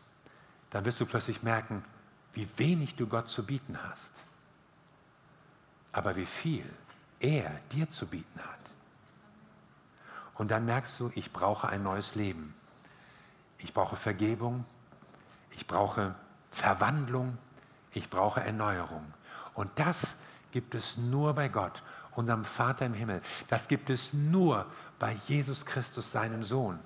dann 0.71 0.87
wirst 0.87 0.99
du 0.99 1.05
plötzlich 1.05 1.43
merken, 1.43 1.85
wie 2.33 2.49
wenig 2.57 2.95
du 2.95 3.07
Gott 3.07 3.29
zu 3.29 3.45
bieten 3.45 3.77
hast, 3.83 4.13
aber 5.93 6.17
wie 6.17 6.25
viel 6.25 6.65
er 7.21 7.51
dir 7.71 7.91
zu 7.91 8.07
bieten 8.07 8.41
hat. 8.41 8.64
Und 10.35 10.51
dann 10.51 10.65
merkst 10.65 10.99
du, 11.01 11.11
ich 11.15 11.33
brauche 11.33 11.69
ein 11.69 11.83
neues 11.83 12.15
Leben. 12.15 12.55
Ich 13.59 13.73
brauche 13.73 13.97
Vergebung, 13.97 14.65
ich 15.53 15.67
brauche 15.67 16.15
Verwandlung, 16.51 17.39
ich 17.93 18.11
brauche 18.11 18.41
Erneuerung. 18.41 19.05
Und 19.55 19.71
das 19.77 20.17
gibt 20.53 20.75
es 20.75 20.97
nur 20.97 21.35
bei 21.35 21.49
Gott, 21.49 21.83
unserem 22.13 22.45
Vater 22.45 22.87
im 22.87 22.95
Himmel. 22.95 23.23
Das 23.49 23.69
gibt 23.69 23.91
es 23.91 24.13
nur 24.13 24.67
bei 24.99 25.17
Jesus 25.27 25.65
Christus, 25.65 26.11
seinem 26.13 26.45
Sohn. 26.45 26.79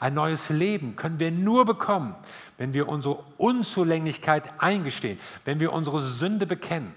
Ein 0.00 0.14
neues 0.14 0.48
Leben 0.48 0.96
können 0.96 1.18
wir 1.18 1.30
nur 1.30 1.64
bekommen, 1.64 2.14
wenn 2.58 2.74
wir 2.74 2.88
unsere 2.88 3.22
Unzulänglichkeit 3.36 4.44
eingestehen, 4.58 5.18
wenn 5.44 5.60
wir 5.60 5.72
unsere 5.72 6.00
Sünde 6.00 6.46
bekennen, 6.46 6.92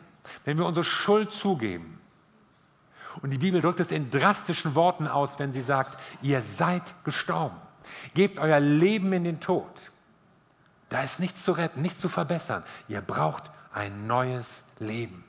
wenn 0.45 0.57
wir 0.57 0.65
unsere 0.65 0.83
Schuld 0.83 1.31
zugeben. 1.31 1.99
Und 3.21 3.31
die 3.31 3.37
Bibel 3.37 3.61
drückt 3.61 3.79
es 3.79 3.91
in 3.91 4.09
drastischen 4.09 4.75
Worten 4.75 5.07
aus, 5.07 5.39
wenn 5.39 5.53
sie 5.53 5.61
sagt, 5.61 5.99
ihr 6.21 6.41
seid 6.41 6.93
gestorben. 7.03 7.55
Gebt 8.13 8.39
euer 8.39 8.59
Leben 8.59 9.13
in 9.13 9.23
den 9.23 9.39
Tod. 9.39 9.69
Da 10.89 11.01
ist 11.01 11.19
nichts 11.19 11.43
zu 11.43 11.53
retten, 11.53 11.81
nichts 11.81 11.99
zu 11.99 12.09
verbessern. 12.09 12.63
Ihr 12.87 13.01
braucht 13.01 13.51
ein 13.73 14.07
neues 14.07 14.63
Leben. 14.79 15.23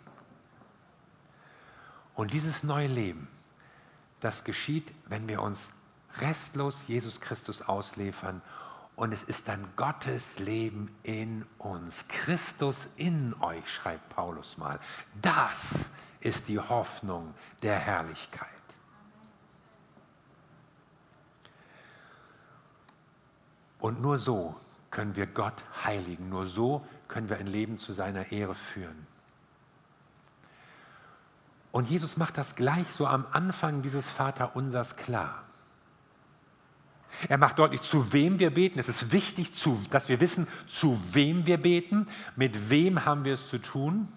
Und 2.15 2.33
dieses 2.33 2.63
neue 2.63 2.87
Leben, 2.87 3.29
das 4.21 4.45
geschieht, 4.45 4.93
wenn 5.07 5.27
wir 5.29 5.43
uns 5.43 5.73
restlos 6.21 6.85
Jesus 6.87 7.21
Christus 7.21 7.63
ausliefern 7.63 8.41
und 8.97 9.13
es 9.13 9.25
ist 9.25 9.49
dann 9.49 9.67
Gottes 9.75 10.39
Leben 10.39 10.95
in 11.03 11.45
uns. 11.59 12.07
Christus 12.09 12.89
in 12.97 13.35
euch, 13.41 13.69
schreibt 13.69 14.09
Paulus 14.11 14.57
mal. 14.57 14.79
Das 15.21 15.65
ist 15.73 15.91
die 16.49 16.59
Hoffnung 16.59 17.35
der 17.63 17.79
Herrlichkeit. 17.79 18.49
Und 23.79 24.01
nur 24.01 24.17
so 24.17 24.55
können 24.91 25.15
wir 25.15 25.27
Gott 25.27 25.63
heiligen, 25.85 26.31
nur 26.31 26.47
so 26.47 26.87
können 27.07 27.29
wir 27.29 27.37
ein 27.37 27.47
Leben 27.47 27.77
zu 27.77 27.93
seiner 27.93 28.33
Ehre 28.33 28.55
führen. 28.55 29.07
Und 31.71 31.91
Jesus 31.91 32.17
macht 32.17 32.39
das 32.39 32.55
gleich 32.55 32.87
so 32.87 33.07
am 33.07 33.27
Anfang 33.33 33.83
dieses 33.83 34.07
Vaterunsers 34.07 34.97
klar. 34.97 35.43
Er 37.29 37.39
macht 37.39 37.59
deutlich, 37.59 37.83
zu 37.83 38.13
wem 38.13 38.39
wir 38.39 38.53
beten. 38.53 38.79
Es 38.79 38.89
ist 38.89 39.13
wichtig, 39.13 39.53
dass 39.91 40.09
wir 40.09 40.21
wissen, 40.21 40.49
zu 40.67 41.01
wem 41.13 41.47
wir 41.47 41.59
beten, 41.59 42.09
mit 42.37 42.71
wem 42.71 43.05
haben 43.05 43.25
wir 43.25 43.35
es 43.35 43.49
zu 43.49 43.59
tun. 43.59 44.09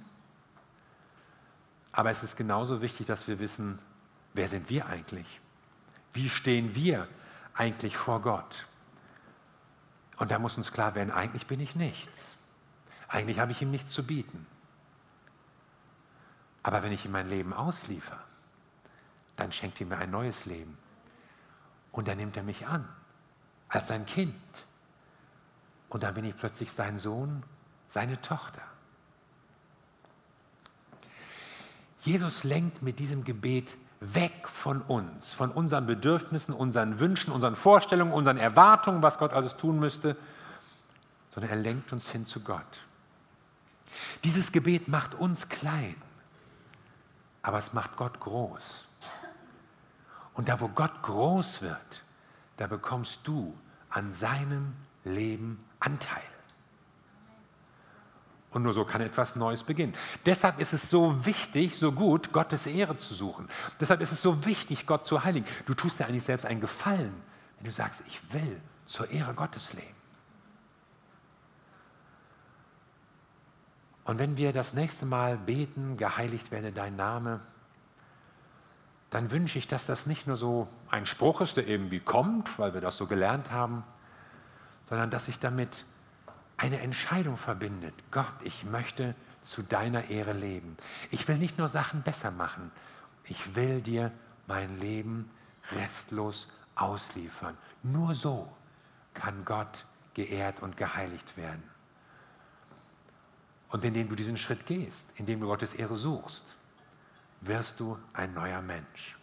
Aber 1.98 2.12
es 2.12 2.22
ist 2.22 2.36
genauso 2.36 2.84
wichtig, 2.84 3.08
dass 3.08 3.28
wir 3.28 3.40
wissen, 3.40 3.80
wer 4.36 4.48
sind 4.48 4.70
wir 4.70 4.86
eigentlich? 4.86 5.42
Wie 6.14 6.30
stehen 6.30 6.76
wir 6.76 7.08
eigentlich 7.56 7.98
vor 7.98 8.22
Gott? 8.22 8.68
Und 10.18 10.30
da 10.30 10.38
muss 10.38 10.58
uns 10.58 10.72
klar 10.72 10.94
werden, 10.94 11.10
eigentlich 11.10 11.48
bin 11.48 11.60
ich 11.60 11.76
nichts. 11.76 12.36
Eigentlich 13.08 13.40
habe 13.40 13.52
ich 13.52 13.64
ihm 13.64 13.72
nichts 13.72 13.94
zu 13.94 14.06
bieten. 14.06 14.46
Aber 16.62 16.84
wenn 16.84 16.92
ich 16.92 17.04
ihm 17.04 17.14
mein 17.14 17.30
Leben 17.30 17.52
ausliefer, 17.52 18.20
dann 19.36 19.52
schenkt 19.52 19.82
er 19.82 19.88
mir 19.88 19.98
ein 19.98 20.12
neues 20.12 20.46
Leben. 20.46 20.78
Und 21.92 22.08
dann 22.08 22.20
nimmt 22.20 22.38
er 22.38 22.44
mich 22.44 22.68
an, 22.68 22.88
als 23.70 23.88
sein 23.88 24.06
Kind. 24.06 24.36
Und 25.90 26.04
dann 26.04 26.14
bin 26.14 26.26
ich 26.26 26.38
plötzlich 26.38 26.72
sein 26.72 27.00
Sohn, 27.00 27.42
seine 27.88 28.22
Tochter. 28.22 28.62
Jesus 32.02 32.44
lenkt 32.44 32.82
mit 32.82 33.00
diesem 33.00 33.24
Gebet 33.24 33.76
weg 34.00 34.48
von 34.48 34.82
uns, 34.82 35.34
von 35.34 35.52
unseren 35.52 35.88
Bedürfnissen, 35.88 36.54
unseren 36.54 37.00
Wünschen, 37.00 37.34
unseren 37.34 37.56
Vorstellungen, 37.56 38.14
unseren 38.14 38.38
Erwartungen, 38.38 39.02
was 39.02 39.18
Gott 39.18 39.34
alles 39.34 39.58
tun 39.58 39.80
müsste, 39.80 40.16
sondern 41.34 41.52
er 41.52 41.58
lenkt 41.58 41.92
uns 41.94 42.10
hin 42.10 42.26
zu 42.26 42.42
Gott. 42.42 42.84
Dieses 44.24 44.52
Gebet 44.52 44.88
macht 44.88 45.16
uns 45.16 45.50
klein, 45.50 45.96
aber 47.42 47.58
es 47.58 47.74
macht 47.74 47.96
Gott 47.96 48.20
groß. 48.20 48.86
Und 50.34 50.50
da, 50.50 50.60
wo 50.62 50.68
Gott 50.68 51.02
groß 51.02 51.64
wird, 51.64 52.04
da 52.58 52.68
bekommst 52.68 53.22
du 53.24 53.58
an 53.90 54.12
seinem 54.12 54.74
Leben 55.04 55.64
Anteil. 55.80 56.22
Und 58.52 58.64
nur 58.64 58.74
so 58.74 58.86
kann 58.86 59.02
etwas 59.02 59.36
Neues 59.36 59.64
beginnen. 59.64 59.94
Deshalb 60.26 60.60
ist 60.60 60.74
es 60.74 60.90
so 60.90 61.26
wichtig, 61.26 61.78
so 61.78 61.92
gut, 61.92 62.32
Gottes 62.32 62.66
Ehre 62.66 62.96
zu 62.98 63.14
suchen. 63.14 63.48
Deshalb 63.80 64.02
ist 64.02 64.12
es 64.12 64.22
so 64.22 64.46
wichtig, 64.46 64.88
Gott 64.88 65.06
zu 65.06 65.24
heiligen. 65.24 65.46
Du 65.66 65.74
tust 65.74 66.00
dir 66.00 66.06
eigentlich 66.06 66.24
selbst 66.24 66.46
einen 66.46 66.62
Gefallen, 66.62 67.14
wenn 67.58 67.66
du 67.66 67.72
sagst, 67.72 68.04
ich 68.08 68.22
will 68.34 68.62
zur 68.86 69.10
Ehre 69.10 69.34
Gottes 69.34 69.74
leben. 69.74 69.98
Und 74.06 74.20
wenn 74.20 74.38
wir 74.38 74.54
das 74.54 74.74
nächste 74.74 75.06
Mal 75.06 75.38
beten, 75.38 75.98
geheiligt 75.98 76.50
werde 76.50 76.72
dein 76.72 76.96
Name, 76.96 77.42
dann 79.10 79.32
wünsche 79.32 79.60
ich, 79.60 79.68
dass 79.68 79.86
das 79.86 80.06
nicht 80.06 80.28
nur 80.28 80.38
so 80.38 80.70
ein 80.90 81.06
Spruch 81.06 81.42
ist, 81.42 81.58
der 81.58 81.68
irgendwie 81.68 82.00
kommt, 82.00 82.58
weil 82.58 82.74
wir 82.74 82.80
das 82.80 82.96
so 82.96 83.06
gelernt 83.06 83.52
haben, 83.52 83.84
sondern 84.88 85.10
dass 85.10 85.28
ich 85.28 85.40
damit 85.40 85.86
eine 86.58 86.80
Entscheidung 86.80 87.38
verbindet. 87.38 87.93
Gott, 88.12 88.34
ich 88.43 88.63
möchte 88.65 89.15
zu 89.41 89.62
deiner 89.62 90.10
Ehre 90.10 90.34
leben. 90.34 90.76
Ich 91.12 91.28
will 91.28 91.38
nicht 91.38 91.58
nur 91.58 91.67
Sachen 91.67 92.02
besser 92.02 92.32
machen, 92.32 92.72
ich 93.24 93.56
will 93.56 93.82
dir 93.82 94.12
mein 94.48 94.80
Leben 94.80 95.30
restlos 95.72 96.50
ausliefern. 96.76 97.58
Nur 97.84 98.15
so 98.15 98.52
kann 99.13 99.46
Gott 99.46 99.86
geehrt 100.13 100.62
und 100.62 100.78
geheiligt 100.78 101.38
werden. 101.38 101.63
Und 103.70 103.84
indem 103.84 104.08
du 104.10 104.15
diesen 104.15 104.38
Schritt 104.38 104.65
gehst, 104.65 105.10
indem 105.15 105.41
du 105.41 105.48
Gottes 105.48 105.74
Ehre 105.74 105.96
suchst, 105.96 106.56
wirst 107.41 107.80
du 107.80 107.98
ein 108.13 108.34
neuer 108.34 108.62
Mensch. 108.62 109.17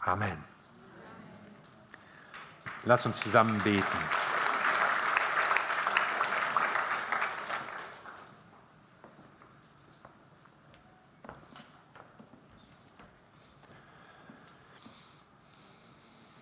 Amen. 0.00 0.44
Lass 2.84 3.04
uns 3.06 3.20
zusammen 3.20 3.58
beten. 3.62 4.29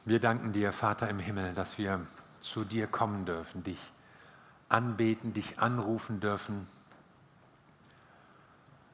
Wir 0.08 0.20
danken 0.20 0.54
dir, 0.54 0.72
Vater 0.72 1.10
im 1.10 1.18
Himmel, 1.18 1.52
dass 1.52 1.76
wir 1.76 2.00
zu 2.40 2.64
dir 2.64 2.86
kommen 2.86 3.26
dürfen, 3.26 3.62
dich 3.62 3.78
anbeten, 4.70 5.34
dich 5.34 5.58
anrufen 5.58 6.18
dürfen. 6.18 6.66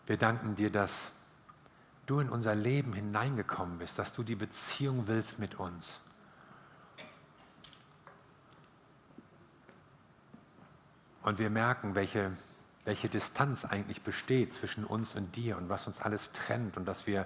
Wir 0.07 0.17
danken 0.17 0.57
dir, 0.57 0.73
dass 0.73 1.13
du 2.07 2.19
in 2.19 2.29
unser 2.29 2.57
Leben 2.57 2.95
hineingekommen 2.95 3.79
bist, 3.79 3.97
dass 3.97 4.13
du 4.13 4.25
die 4.25 4.35
Beziehung 4.35 5.07
willst 5.07 5.39
mit 5.39 5.55
uns. 5.55 6.01
Und 11.23 11.39
wir 11.39 11.49
merken, 11.49 11.95
welche, 11.95 12.33
welche 12.85 13.09
Distanz 13.09 13.65
eigentlich 13.65 14.03
besteht 14.03 14.53
zwischen 14.53 14.85
uns 14.85 15.15
und 15.15 15.37
dir 15.37 15.59
und 15.59 15.69
was 15.69 15.87
uns 15.87 16.01
alles 16.01 16.33
trennt 16.33 16.77
und 16.77 16.87
dass 16.87 17.07
wir 17.07 17.25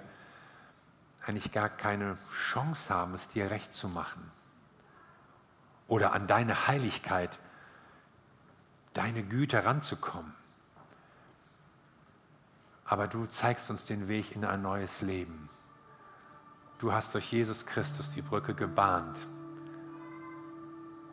eigentlich 1.29 1.51
gar 1.51 1.69
keine 1.69 2.17
Chance 2.51 2.91
haben, 2.91 3.13
es 3.13 3.27
dir 3.27 3.51
recht 3.51 3.71
zu 3.71 3.87
machen. 3.87 4.31
Oder 5.87 6.13
an 6.13 6.25
deine 6.25 6.67
Heiligkeit, 6.67 7.37
deine 8.93 9.23
Güte 9.23 9.63
ranzukommen. 9.63 10.33
Aber 12.83 13.07
du 13.07 13.27
zeigst 13.27 13.69
uns 13.69 13.85
den 13.85 14.07
Weg 14.07 14.35
in 14.35 14.43
ein 14.43 14.63
neues 14.63 15.01
Leben. 15.01 15.49
Du 16.79 16.91
hast 16.91 17.13
durch 17.13 17.31
Jesus 17.31 17.67
Christus 17.67 18.09
die 18.09 18.23
Brücke 18.23 18.55
gebahnt. 18.55 19.19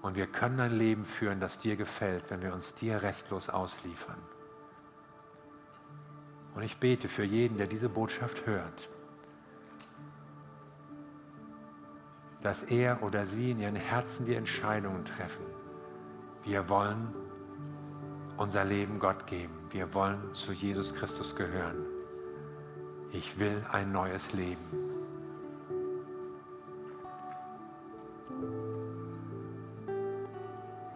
Und 0.00 0.14
wir 0.14 0.26
können 0.26 0.60
ein 0.60 0.78
Leben 0.78 1.04
führen, 1.04 1.40
das 1.40 1.58
dir 1.58 1.76
gefällt, 1.76 2.30
wenn 2.30 2.40
wir 2.40 2.54
uns 2.54 2.74
dir 2.74 3.02
restlos 3.02 3.50
ausliefern. 3.50 4.18
Und 6.54 6.62
ich 6.62 6.78
bete 6.78 7.08
für 7.08 7.24
jeden, 7.24 7.58
der 7.58 7.66
diese 7.66 7.90
Botschaft 7.90 8.46
hört, 8.46 8.88
dass 12.42 12.62
er 12.62 13.02
oder 13.02 13.26
sie 13.26 13.50
in 13.50 13.60
ihren 13.60 13.76
Herzen 13.76 14.26
die 14.26 14.34
Entscheidungen 14.34 15.04
treffen. 15.04 15.44
Wir 16.44 16.68
wollen 16.68 17.14
unser 18.36 18.64
Leben 18.64 18.98
Gott 18.98 19.26
geben. 19.26 19.54
Wir 19.70 19.92
wollen 19.94 20.32
zu 20.32 20.52
Jesus 20.52 20.94
Christus 20.94 21.34
gehören. 21.34 21.84
Ich 23.12 23.38
will 23.38 23.64
ein 23.72 23.92
neues 23.92 24.32
Leben. 24.32 24.86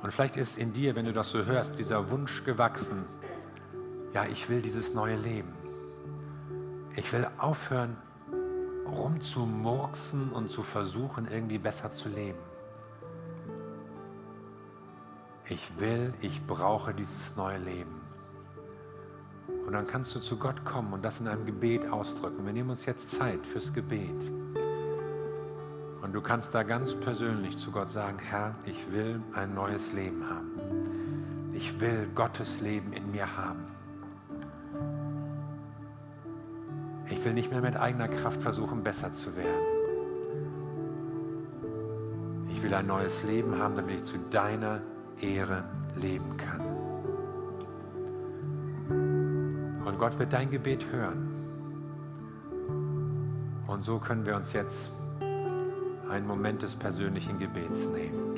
Und 0.03 0.12
vielleicht 0.12 0.37
ist 0.37 0.59
in 0.59 0.72
dir, 0.72 0.96
wenn 0.96 1.05
du 1.05 1.12
das 1.12 1.31
so 1.31 1.44
hörst, 1.44 1.79
dieser 1.79 2.11
Wunsch 2.11 2.44
gewachsen, 2.44 3.05
ja, 4.12 4.24
ich 4.24 4.48
will 4.48 4.61
dieses 4.61 4.94
neue 4.94 5.16
Leben. 5.16 5.53
Ich 6.96 7.12
will 7.12 7.26
aufhören, 7.38 7.96
rumzumurksen 8.90 10.31
und 10.33 10.50
zu 10.50 10.62
versuchen, 10.62 11.29
irgendwie 11.31 11.59
besser 11.59 11.90
zu 11.90 12.09
leben. 12.09 12.38
Ich 15.48 15.81
will, 15.81 16.14
ich 16.20 16.46
brauche 16.46 16.94
dieses 16.94 17.35
neue 17.37 17.59
Leben. 17.59 18.00
Und 19.66 19.72
dann 19.72 19.87
kannst 19.87 20.14
du 20.14 20.20
zu 20.20 20.37
Gott 20.37 20.64
kommen 20.64 20.92
und 20.92 21.05
das 21.05 21.20
in 21.20 21.29
einem 21.29 21.44
Gebet 21.44 21.88
ausdrücken. 21.90 22.44
Wir 22.44 22.53
nehmen 22.53 22.70
uns 22.70 22.87
jetzt 22.87 23.11
Zeit 23.11 23.44
fürs 23.46 23.72
Gebet. 23.72 24.31
Und 26.03 26.12
du 26.12 26.20
kannst 26.20 26.55
da 26.55 26.62
ganz 26.62 26.94
persönlich 26.94 27.59
zu 27.59 27.70
Gott 27.70 27.90
sagen, 27.90 28.18
Herr, 28.18 28.55
ich 28.64 28.90
will 28.92 29.22
ein 29.35 29.55
neues 29.55 29.92
Leben 29.92 30.29
haben. 30.29 30.50
Ich 31.53 31.81
will 31.81 32.09
Gottes 32.14 32.61
Leben 32.61 32.92
in 32.92 33.11
mir 33.11 33.37
haben. 33.37 33.66
Ich 37.20 37.26
will 37.26 37.35
nicht 37.35 37.50
mehr 37.50 37.61
mit 37.61 37.76
eigener 37.76 38.09
Kraft 38.09 38.40
versuchen, 38.40 38.83
besser 38.83 39.12
zu 39.12 39.37
werden. 39.37 39.50
Ich 42.48 42.62
will 42.62 42.72
ein 42.72 42.87
neues 42.87 43.24
Leben 43.24 43.59
haben, 43.59 43.74
damit 43.74 43.96
ich 43.96 44.04
zu 44.04 44.18
deiner 44.30 44.80
Ehre 45.20 45.64
leben 46.00 46.38
kann. 46.38 46.62
Und 49.85 49.98
Gott 49.98 50.18
wird 50.18 50.33
dein 50.33 50.50
Gebet 50.50 50.87
hören. 50.90 51.28
Und 53.66 53.85
so 53.85 53.98
können 53.98 54.24
wir 54.24 54.35
uns 54.35 54.54
jetzt 54.54 54.90
einen 56.09 56.26
Moment 56.26 56.62
des 56.62 56.74
persönlichen 56.74 57.38
Gebets 57.38 57.85
nehmen. 57.85 58.35